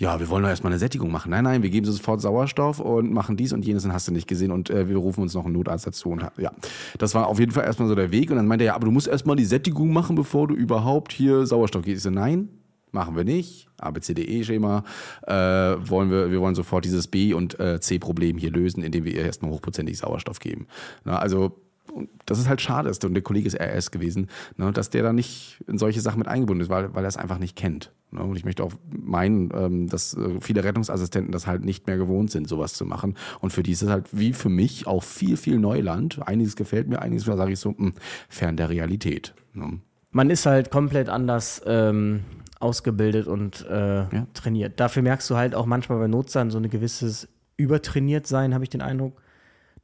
[0.00, 1.30] Ja, wir wollen doch erstmal eine Sättigung machen.
[1.30, 4.28] Nein, nein, wir geben sofort Sauerstoff und machen dies und jenes und hast du nicht
[4.28, 6.10] gesehen und äh, wir rufen uns noch einen Notarzt dazu.
[6.10, 6.52] Und, ja,
[6.98, 8.30] das war auf jeden Fall erstmal so der Weg.
[8.30, 11.12] Und dann meinte er, ja, aber du musst erstmal die Sättigung machen, bevor du überhaupt
[11.12, 11.98] hier Sauerstoff gibst.
[11.98, 12.48] Ich so, nein,
[12.92, 13.66] machen wir nicht.
[13.78, 14.84] ABCDE-Schema
[15.26, 19.12] äh, wollen wir, wir wollen sofort dieses B- und äh, C-Problem hier lösen, indem wir
[19.12, 20.68] ihr erstmal hochprozentig Sauerstoff geben.
[21.04, 21.56] Na, also
[21.98, 25.02] und das ist halt schade ist und der Kollege ist RS gewesen, ne, dass der
[25.02, 27.92] da nicht in solche Sachen mit eingebunden ist, weil, weil er es einfach nicht kennt.
[28.10, 28.22] Ne?
[28.22, 32.30] Und ich möchte auch meinen, ähm, dass äh, viele Rettungsassistenten das halt nicht mehr gewohnt
[32.30, 33.16] sind, sowas zu machen.
[33.40, 36.26] Und für die ist es halt wie für mich auch viel, viel Neuland.
[36.26, 37.92] Einiges gefällt mir, einiges sage ich so, mh,
[38.28, 39.34] fern der Realität.
[39.52, 39.80] Ne?
[40.10, 42.20] Man ist halt komplett anders ähm,
[42.60, 44.80] ausgebildet und äh, trainiert.
[44.80, 48.70] Dafür merkst du halt auch manchmal bei Notsan so ein gewisses übertrainiert sein, habe ich
[48.70, 49.20] den Eindruck.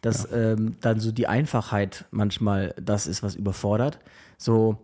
[0.05, 4.01] Dass ähm, dann so die Einfachheit manchmal das ist, was überfordert.
[4.37, 4.77] So,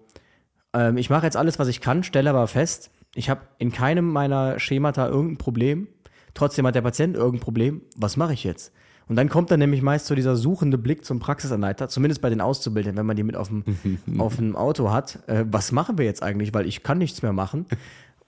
[0.73, 4.11] ähm, ich mache jetzt alles, was ich kann, stelle aber fest, ich habe in keinem
[4.11, 5.89] meiner Schemata irgendein Problem.
[6.33, 7.83] Trotzdem hat der Patient irgendein Problem.
[7.97, 8.73] Was mache ich jetzt?
[9.09, 12.41] Und dann kommt dann nämlich meist so dieser suchende Blick zum Praxisanleiter, zumindest bei den
[12.41, 13.65] Auszubildenden, wenn man die mit auf dem,
[14.19, 15.19] auf dem Auto hat.
[15.29, 16.55] Äh, was machen wir jetzt eigentlich?
[16.55, 17.67] Weil ich kann nichts mehr machen.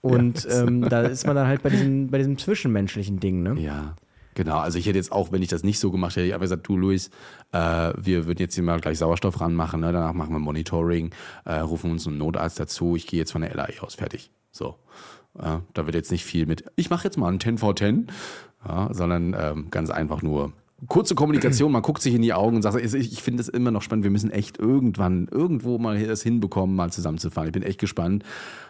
[0.01, 3.57] Und ähm, da ist man dann halt bei diesem, bei diesem zwischenmenschlichen Ding, ne?
[3.57, 3.95] Ja,
[4.33, 4.59] genau.
[4.59, 6.67] Also ich hätte jetzt auch, wenn ich das nicht so gemacht hätte, ich einfach gesagt,
[6.67, 7.09] du Luis,
[7.51, 9.91] äh, wir würden jetzt hier mal gleich Sauerstoff ranmachen, ne?
[9.91, 11.11] danach machen wir Monitoring,
[11.45, 14.31] äh, rufen uns einen Notarzt dazu, ich gehe jetzt von der LAE aus, fertig.
[14.51, 14.75] So.
[15.41, 18.07] Ja, da wird jetzt nicht viel mit, ich mache jetzt mal einen 10 vor 10,
[18.67, 20.53] ja, sondern ähm, ganz einfach nur
[20.87, 23.81] kurze Kommunikation, man guckt sich in die Augen und sagt, ich, finde es immer noch
[23.81, 27.47] spannend, wir müssen echt irgendwann, irgendwo mal das hinbekommen, mal zusammenzufahren.
[27.47, 28.23] Ich bin echt gespannt,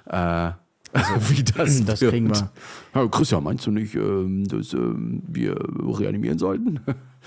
[0.05, 0.51] äh,
[1.30, 2.12] wie das Das wird.
[2.12, 2.52] kriegen wir.
[2.94, 6.80] Ja, Christian, meinst du nicht, ähm, dass ähm, wir reanimieren sollten?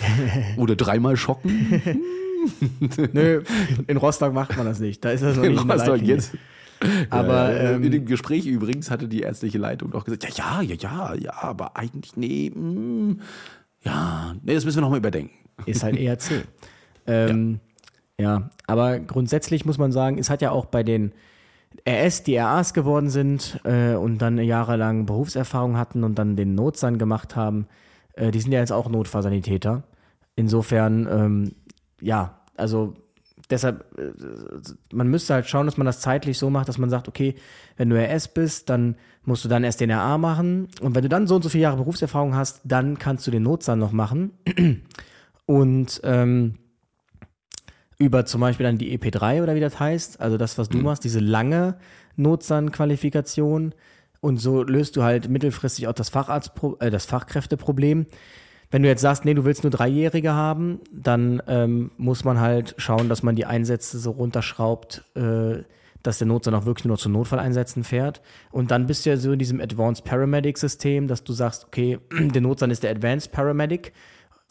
[0.56, 2.00] Oder dreimal schocken?
[3.12, 3.42] Nö,
[3.86, 5.04] in Rostock macht man das nicht.
[5.04, 6.32] Da ist das noch In nicht in Rostock jetzt.
[7.10, 10.74] Aber äh, ähm, in dem Gespräch übrigens hatte die ärztliche Leitung doch gesagt, ja, ja,
[10.74, 13.20] ja, ja, ja, aber eigentlich, nee, mm,
[13.82, 15.32] ja, nee, das müssen wir nochmal überdenken.
[15.64, 16.44] ist halt ERC.
[17.06, 17.60] Ähm,
[18.20, 18.50] ja.
[18.66, 21.12] aber grundsätzlich muss man sagen, es hat ja auch bei den
[21.88, 26.98] RS, die RAs geworden sind äh, und dann jahrelang Berufserfahrung hatten und dann den Notsan
[26.98, 27.66] gemacht haben,
[28.14, 29.82] äh, die sind ja jetzt auch Notfallsanitäter.
[30.36, 31.52] Insofern, ähm,
[32.00, 32.94] ja, also
[33.50, 34.12] deshalb, äh,
[34.92, 37.34] man müsste halt schauen, dass man das zeitlich so macht, dass man sagt, okay,
[37.76, 41.08] wenn du RS bist, dann musst du dann erst den RA machen und wenn du
[41.08, 44.32] dann so und so viele Jahre Berufserfahrung hast, dann kannst du den Notsan noch machen
[45.46, 46.54] und ähm,
[47.98, 51.04] über zum Beispiel dann die EP3 oder wie das heißt, also das, was du machst,
[51.04, 51.76] diese lange
[52.16, 53.74] Notsan-Qualifikation
[54.20, 58.06] und so löst du halt mittelfristig auch das Facharzt, äh, das Fachkräfteproblem.
[58.70, 62.74] Wenn du jetzt sagst, nee, du willst nur Dreijährige haben, dann ähm, muss man halt
[62.78, 65.62] schauen, dass man die Einsätze so runterschraubt, äh,
[66.02, 68.20] dass der Notsan auch wirklich nur zu Notfalleinsätzen fährt.
[68.50, 72.42] Und dann bist du ja so in diesem Advanced Paramedic-System, dass du sagst, okay, der
[72.42, 73.92] Notsan ist der Advanced Paramedic,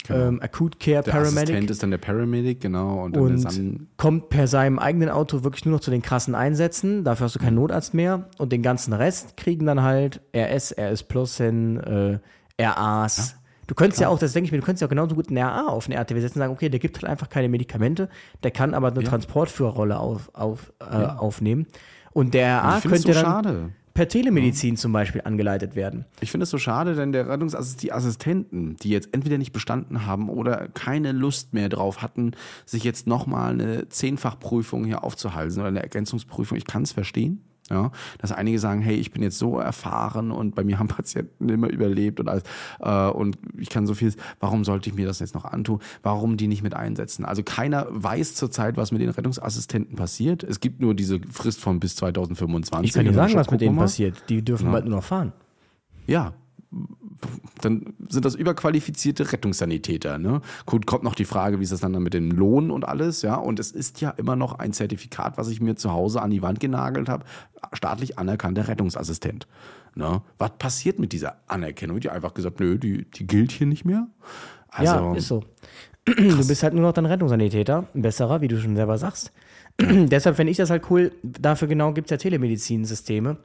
[0.09, 3.03] ähm, Acute Care Der Paramedic Assistent ist dann der Paramedic, genau.
[3.03, 7.03] Und, und kommt per seinem eigenen Auto wirklich nur noch zu den krassen Einsätzen.
[7.03, 8.29] Dafür hast du keinen Notarzt mehr.
[8.37, 12.19] Und den ganzen Rest kriegen dann halt RS, RS Plus hin, äh,
[12.61, 13.35] RAs.
[13.67, 15.37] Du könntest ja auch, das denke ich mir, du könntest ja auch genauso gut einen
[15.37, 18.09] RA auf eine RTW setzen und sagen, okay, der gibt halt einfach keine Medikamente,
[18.43, 21.65] der kann aber eine Transportführerrolle auf, auf, äh, aufnehmen.
[22.11, 23.69] Und der RA könnte so dann schade.
[23.95, 26.05] Per Telemedizin zum Beispiel angeleitet werden.
[26.19, 30.05] Ich finde es so schade, denn der Rettungsassist, die Assistenten, die jetzt entweder nicht bestanden
[30.05, 32.33] haben oder keine Lust mehr drauf hatten,
[32.65, 37.41] sich jetzt nochmal eine Zehnfachprüfung hier aufzuhalten oder eine Ergänzungsprüfung, ich kann es verstehen.
[37.69, 41.49] Ja, dass einige sagen, hey, ich bin jetzt so erfahren und bei mir haben Patienten
[41.49, 42.43] immer überlebt und alles
[42.79, 44.13] äh, und ich kann so viel.
[44.39, 45.79] Warum sollte ich mir das jetzt noch antun?
[46.03, 47.25] Warum die nicht mit einsetzen?
[47.25, 50.43] Also keiner weiß zurzeit, was mit den Rettungsassistenten passiert.
[50.43, 52.87] Es gibt nur diese Frist von bis 2025.
[52.87, 54.23] Ich kann dir sagen, was mit denen passiert.
[54.29, 55.33] Die dürfen bald nur noch fahren.
[56.05, 56.33] Ja.
[57.61, 60.17] Dann sind das überqualifizierte Rettungssanitäter.
[60.17, 60.41] Ne?
[60.65, 63.35] Gut, kommt noch die Frage, wie ist das dann mit dem Lohn und alles, ja.
[63.35, 66.41] Und es ist ja immer noch ein Zertifikat, was ich mir zu Hause an die
[66.41, 67.25] Wand genagelt habe,
[67.73, 69.47] staatlich anerkannter Rettungsassistent.
[69.95, 70.21] Ne?
[70.37, 71.99] Was passiert mit dieser Anerkennung?
[71.99, 74.07] Die einfach gesagt, nö, die, die gilt hier nicht mehr.
[74.69, 75.43] Also, ja, ist so.
[76.05, 79.31] Du bist halt nur noch dann Rettungssanitäter, ein besserer, wie du schon selber sagst.
[79.79, 81.11] Deshalb fände ich das halt cool.
[81.23, 83.37] Dafür genau gibt es ja Telemedizinsysteme,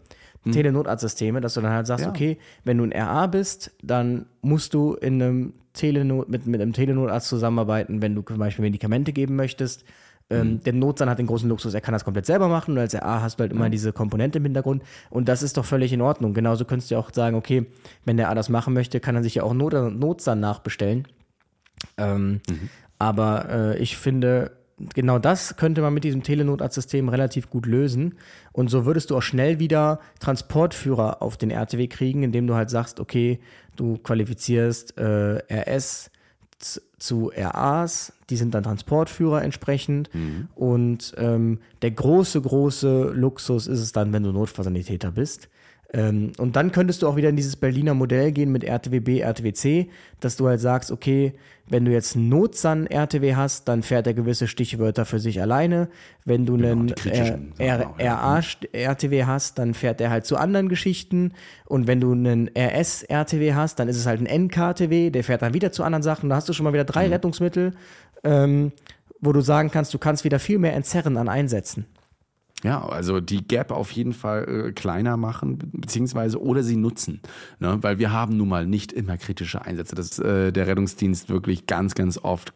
[0.45, 2.11] Telenotarztsysteme, dass du dann halt sagst, Ja.
[2.11, 6.73] okay, wenn du ein RA bist, dann musst du in einem Telenot, mit, mit einem
[6.73, 9.85] Telenotarzt zusammenarbeiten, wenn du zum Beispiel Medikamente geben möchtest.
[10.31, 12.95] Ähm, Der Notsan hat den großen Luxus, er kann das komplett selber machen und als
[12.95, 16.01] RA hast du halt immer diese Komponente im Hintergrund und das ist doch völlig in
[16.01, 16.35] Ordnung.
[16.35, 17.67] Genauso könntest du ja auch sagen, okay,
[18.05, 21.07] wenn der A das machen möchte, kann er sich ja auch Not Notsan nachbestellen.
[21.97, 22.41] Ähm,
[22.99, 24.53] Aber äh, ich finde,
[24.95, 28.15] genau das könnte man mit diesem Telenotarztsystem relativ gut lösen.
[28.53, 32.71] Und so würdest du auch schnell wieder Transportführer auf den RTW kriegen, indem du halt
[32.71, 33.41] sagst, okay,
[33.77, 36.11] du qualifizierst äh, RS
[36.99, 40.11] zu RAs, die sind dann Transportführer entsprechend.
[40.55, 45.49] Und ähm, der große, große Luxus ist es dann, wenn du Notfallsanitäter bist.
[45.93, 49.89] Ähm, und dann könntest du auch wieder in dieses Berliner Modell gehen mit RTWB, RTWC,
[50.21, 51.35] dass du halt sagst, okay,
[51.71, 55.89] wenn du jetzt einen Notsan-RTW hast, dann fährt er gewisse Stichwörter für sich alleine.
[56.25, 57.39] Wenn du einen die äh.
[57.71, 61.33] RA-RTW hast, dann fährt er halt zu anderen Geschichten.
[61.67, 65.55] Und wenn du einen RS-RTW hast, dann ist es halt ein NKTW, der fährt dann
[65.55, 66.29] wieder zu anderen Sachen.
[66.29, 66.89] Da hast du schon mal wieder Mhm.
[66.89, 67.73] drei Rettungsmittel,
[68.25, 68.73] ähm,
[69.21, 71.87] wo du sagen kannst, du kannst wieder viel mehr entzerren an Einsätzen.
[72.63, 77.21] Ja, also die Gap auf jeden Fall äh, kleiner machen, be- beziehungsweise oder sie nutzen.
[77.59, 77.79] Ne?
[77.81, 81.95] Weil wir haben nun mal nicht immer kritische Einsätze, dass äh, der Rettungsdienst wirklich ganz,
[81.95, 82.53] ganz oft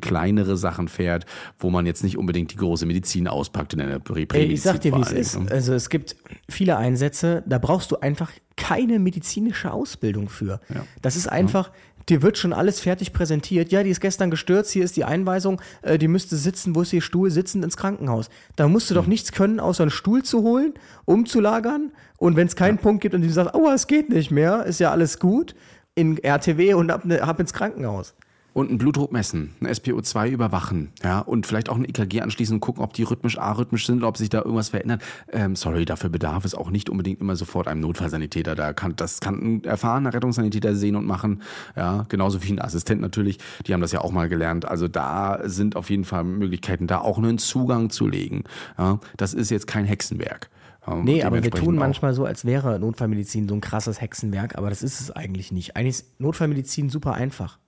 [0.00, 1.26] kleinere Sachen fährt,
[1.58, 4.80] wo man jetzt nicht unbedingt die große Medizin auspackt in einer Prä Ey, ich sag
[4.80, 5.38] dir, wie es ist.
[5.40, 5.50] ne?
[5.50, 6.16] Also es gibt
[6.48, 10.60] viele Einsätze, da brauchst du einfach keine medizinische Ausbildung für.
[11.00, 11.72] Das ist einfach,
[12.08, 13.72] dir wird schon alles fertig präsentiert.
[13.72, 16.92] Ja, die ist gestern gestürzt, hier ist die Einweisung, äh, die müsste sitzen, wo ist
[16.92, 18.28] ihr Stuhl, sitzend ins Krankenhaus.
[18.56, 20.74] Da musst du doch nichts können, außer einen Stuhl zu holen,
[21.04, 24.64] umzulagern und wenn es keinen Punkt gibt und die sagt, aua, es geht nicht mehr,
[24.64, 25.54] ist ja alles gut,
[25.94, 28.14] in RTW und ab, ne, ab ins Krankenhaus.
[28.54, 32.60] Und einen Blutdruck messen, ein SPO2 überwachen, ja, und vielleicht auch ein EKG anschließen und
[32.60, 35.02] gucken, ob die rhythmisch, arrhythmisch sind, ob sich da irgendwas verändert.
[35.32, 38.54] Ähm, sorry, dafür bedarf es auch nicht unbedingt immer sofort einem Notfallsanitäter.
[38.54, 41.42] Da kann, das kann ein erfahrener Rettungssanitäter sehen und machen,
[41.76, 43.38] ja, genauso wie ein Assistent natürlich.
[43.66, 44.66] Die haben das ja auch mal gelernt.
[44.66, 48.44] Also da sind auf jeden Fall Möglichkeiten, da auch einen Zugang zu legen.
[48.76, 50.50] Ja, das ist jetzt kein Hexenwerk.
[50.86, 54.68] Ja, Nee, aber wir tun manchmal so, als wäre Notfallmedizin so ein krasses Hexenwerk, aber
[54.68, 55.76] das ist es eigentlich nicht.
[55.76, 57.58] Eigentlich ist Notfallmedizin super einfach.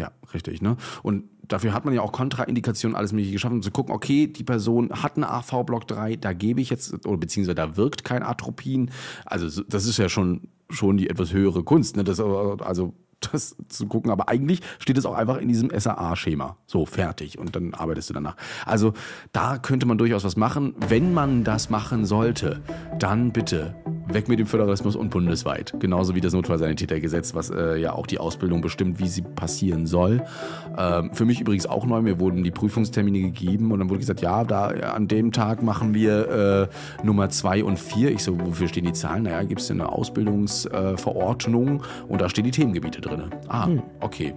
[0.00, 0.62] Ja, richtig.
[0.62, 0.76] Ne?
[1.02, 4.44] Und dafür hat man ja auch Kontraindikationen, alles Mögliche geschaffen, um zu gucken, okay, die
[4.44, 8.90] Person hat eine AV-Block 3, da gebe ich jetzt, oder beziehungsweise da wirkt kein Atropin.
[9.26, 11.96] Also so- das ist ja schon, schon die etwas höhere Kunst.
[11.96, 12.04] Ne?
[12.04, 12.94] Das, also
[13.32, 16.56] das zu gucken, aber eigentlich steht es auch einfach in diesem SAA-Schema.
[16.66, 17.38] So, fertig.
[17.38, 18.36] Und dann arbeitest du danach.
[18.64, 18.94] Also
[19.32, 20.74] da könnte man durchaus was machen.
[20.88, 22.62] Wenn man das machen sollte,
[22.98, 23.74] dann bitte
[24.14, 25.74] weg mit dem Föderalismus und bundesweit.
[25.78, 30.22] Genauso wie das Notfallsanitätergesetz, was äh, ja auch die Ausbildung bestimmt, wie sie passieren soll.
[30.76, 32.02] Ähm, für mich übrigens auch neu.
[32.02, 35.62] Mir wurden die Prüfungstermine gegeben und dann wurde gesagt, ja, da äh, an dem Tag
[35.62, 36.68] machen wir
[37.00, 38.10] äh, Nummer zwei und vier.
[38.10, 39.24] Ich so, wofür stehen die Zahlen?
[39.24, 43.24] Naja, gibt es eine Ausbildungsverordnung und da stehen die Themengebiete drin.
[43.48, 43.68] Ah,
[44.00, 44.34] okay.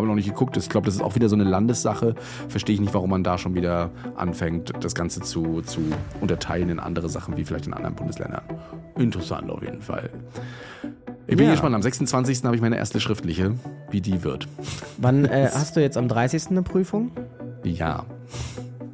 [0.00, 0.56] Habe noch nicht geguckt.
[0.56, 2.14] Ich glaube, das ist auch wieder so eine Landessache.
[2.48, 5.80] Verstehe ich nicht, warum man da schon wieder anfängt, das Ganze zu, zu
[6.22, 8.40] unterteilen in andere Sachen, wie vielleicht in anderen Bundesländern.
[8.96, 10.08] Interessant auf jeden Fall.
[11.26, 11.52] Ich bin Ja.
[11.52, 11.74] gespannt.
[11.74, 12.44] Am 26.
[12.44, 13.52] habe ich meine erste schriftliche,
[13.90, 14.48] wie die wird.
[14.96, 16.48] Wann äh, hast du jetzt am 30.
[16.50, 17.10] eine Prüfung?
[17.62, 18.04] Ja,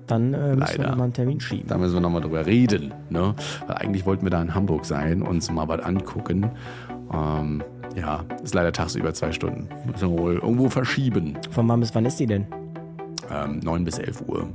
[0.09, 0.91] Dann äh, müssen wir Leider.
[0.91, 1.69] noch mal einen Termin schieben.
[1.69, 2.93] da müssen wir nochmal drüber reden.
[3.11, 3.35] Ne?
[3.69, 6.51] Weil eigentlich wollten wir da in Hamburg sein, uns mal was angucken.
[7.15, 7.63] Ähm,
[7.97, 9.69] ja, ist leider tagsüber zwei Stunden.
[9.91, 11.37] Müssen wir wohl irgendwo verschieben.
[11.51, 12.47] Von wann bis wann ist die denn?
[13.31, 14.49] Ähm, 9 bis 11 Uhr.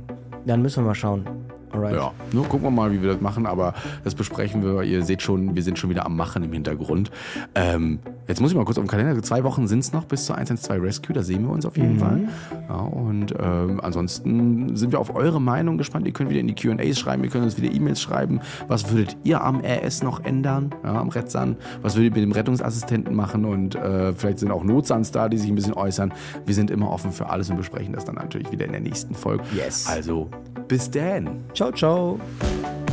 [0.46, 1.26] Dann müssen wir mal schauen.
[1.72, 1.94] Alright.
[1.94, 4.82] Ja, ne, gucken wir mal, wie wir das machen, aber das besprechen wir.
[4.82, 7.10] Ihr seht schon, wir sind schon wieder am Machen im Hintergrund.
[7.54, 7.98] Ähm,
[8.28, 9.20] jetzt muss ich mal kurz auf den Kalender.
[9.22, 11.98] Zwei Wochen sind es noch bis zur 112 Rescue, da sehen wir uns auf jeden
[11.98, 12.28] Fall.
[12.68, 16.06] Ja, und ähm, ansonsten sind wir auf eure Meinung gespannt.
[16.06, 18.40] Ihr könnt wieder in die QAs schreiben, ihr könnt uns wieder E-Mails schreiben.
[18.68, 21.56] Was würdet ihr am RS noch ändern, ja, am Rettsan?
[21.80, 23.44] Was würdet ihr mit dem Rettungsassistenten machen?
[23.44, 26.12] Und äh, vielleicht sind auch Notsans da, die sich ein bisschen äußern.
[26.44, 29.14] Wir sind immer offen für alles und besprechen das dann natürlich wieder in der nächsten
[29.14, 29.44] Folge.
[29.54, 29.86] Yes.
[29.86, 30.28] Also,
[30.68, 31.44] bis dann.
[31.54, 32.18] Ciao, ciao.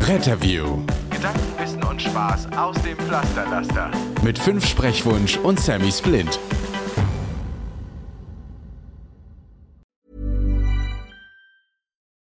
[0.01, 0.86] Retterview.
[1.09, 3.91] Gedanken, Wissen und Spaß aus dem Pflasterlaster.
[4.24, 6.39] Mit fünf Sprechwunsch und Sammy Splint.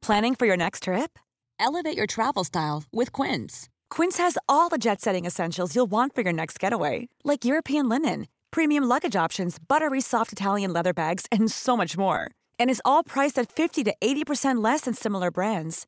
[0.02, 1.18] Planning for your next trip?
[1.60, 3.70] Elevate your travel style with Quince.
[3.90, 7.90] Quince has all the jet setting essentials you'll want for your next getaway, like European
[7.90, 12.30] linen, premium luggage options, buttery soft Italian leather bags, and so much more.
[12.60, 15.88] And is all priced at 50 to 80% less than similar brands.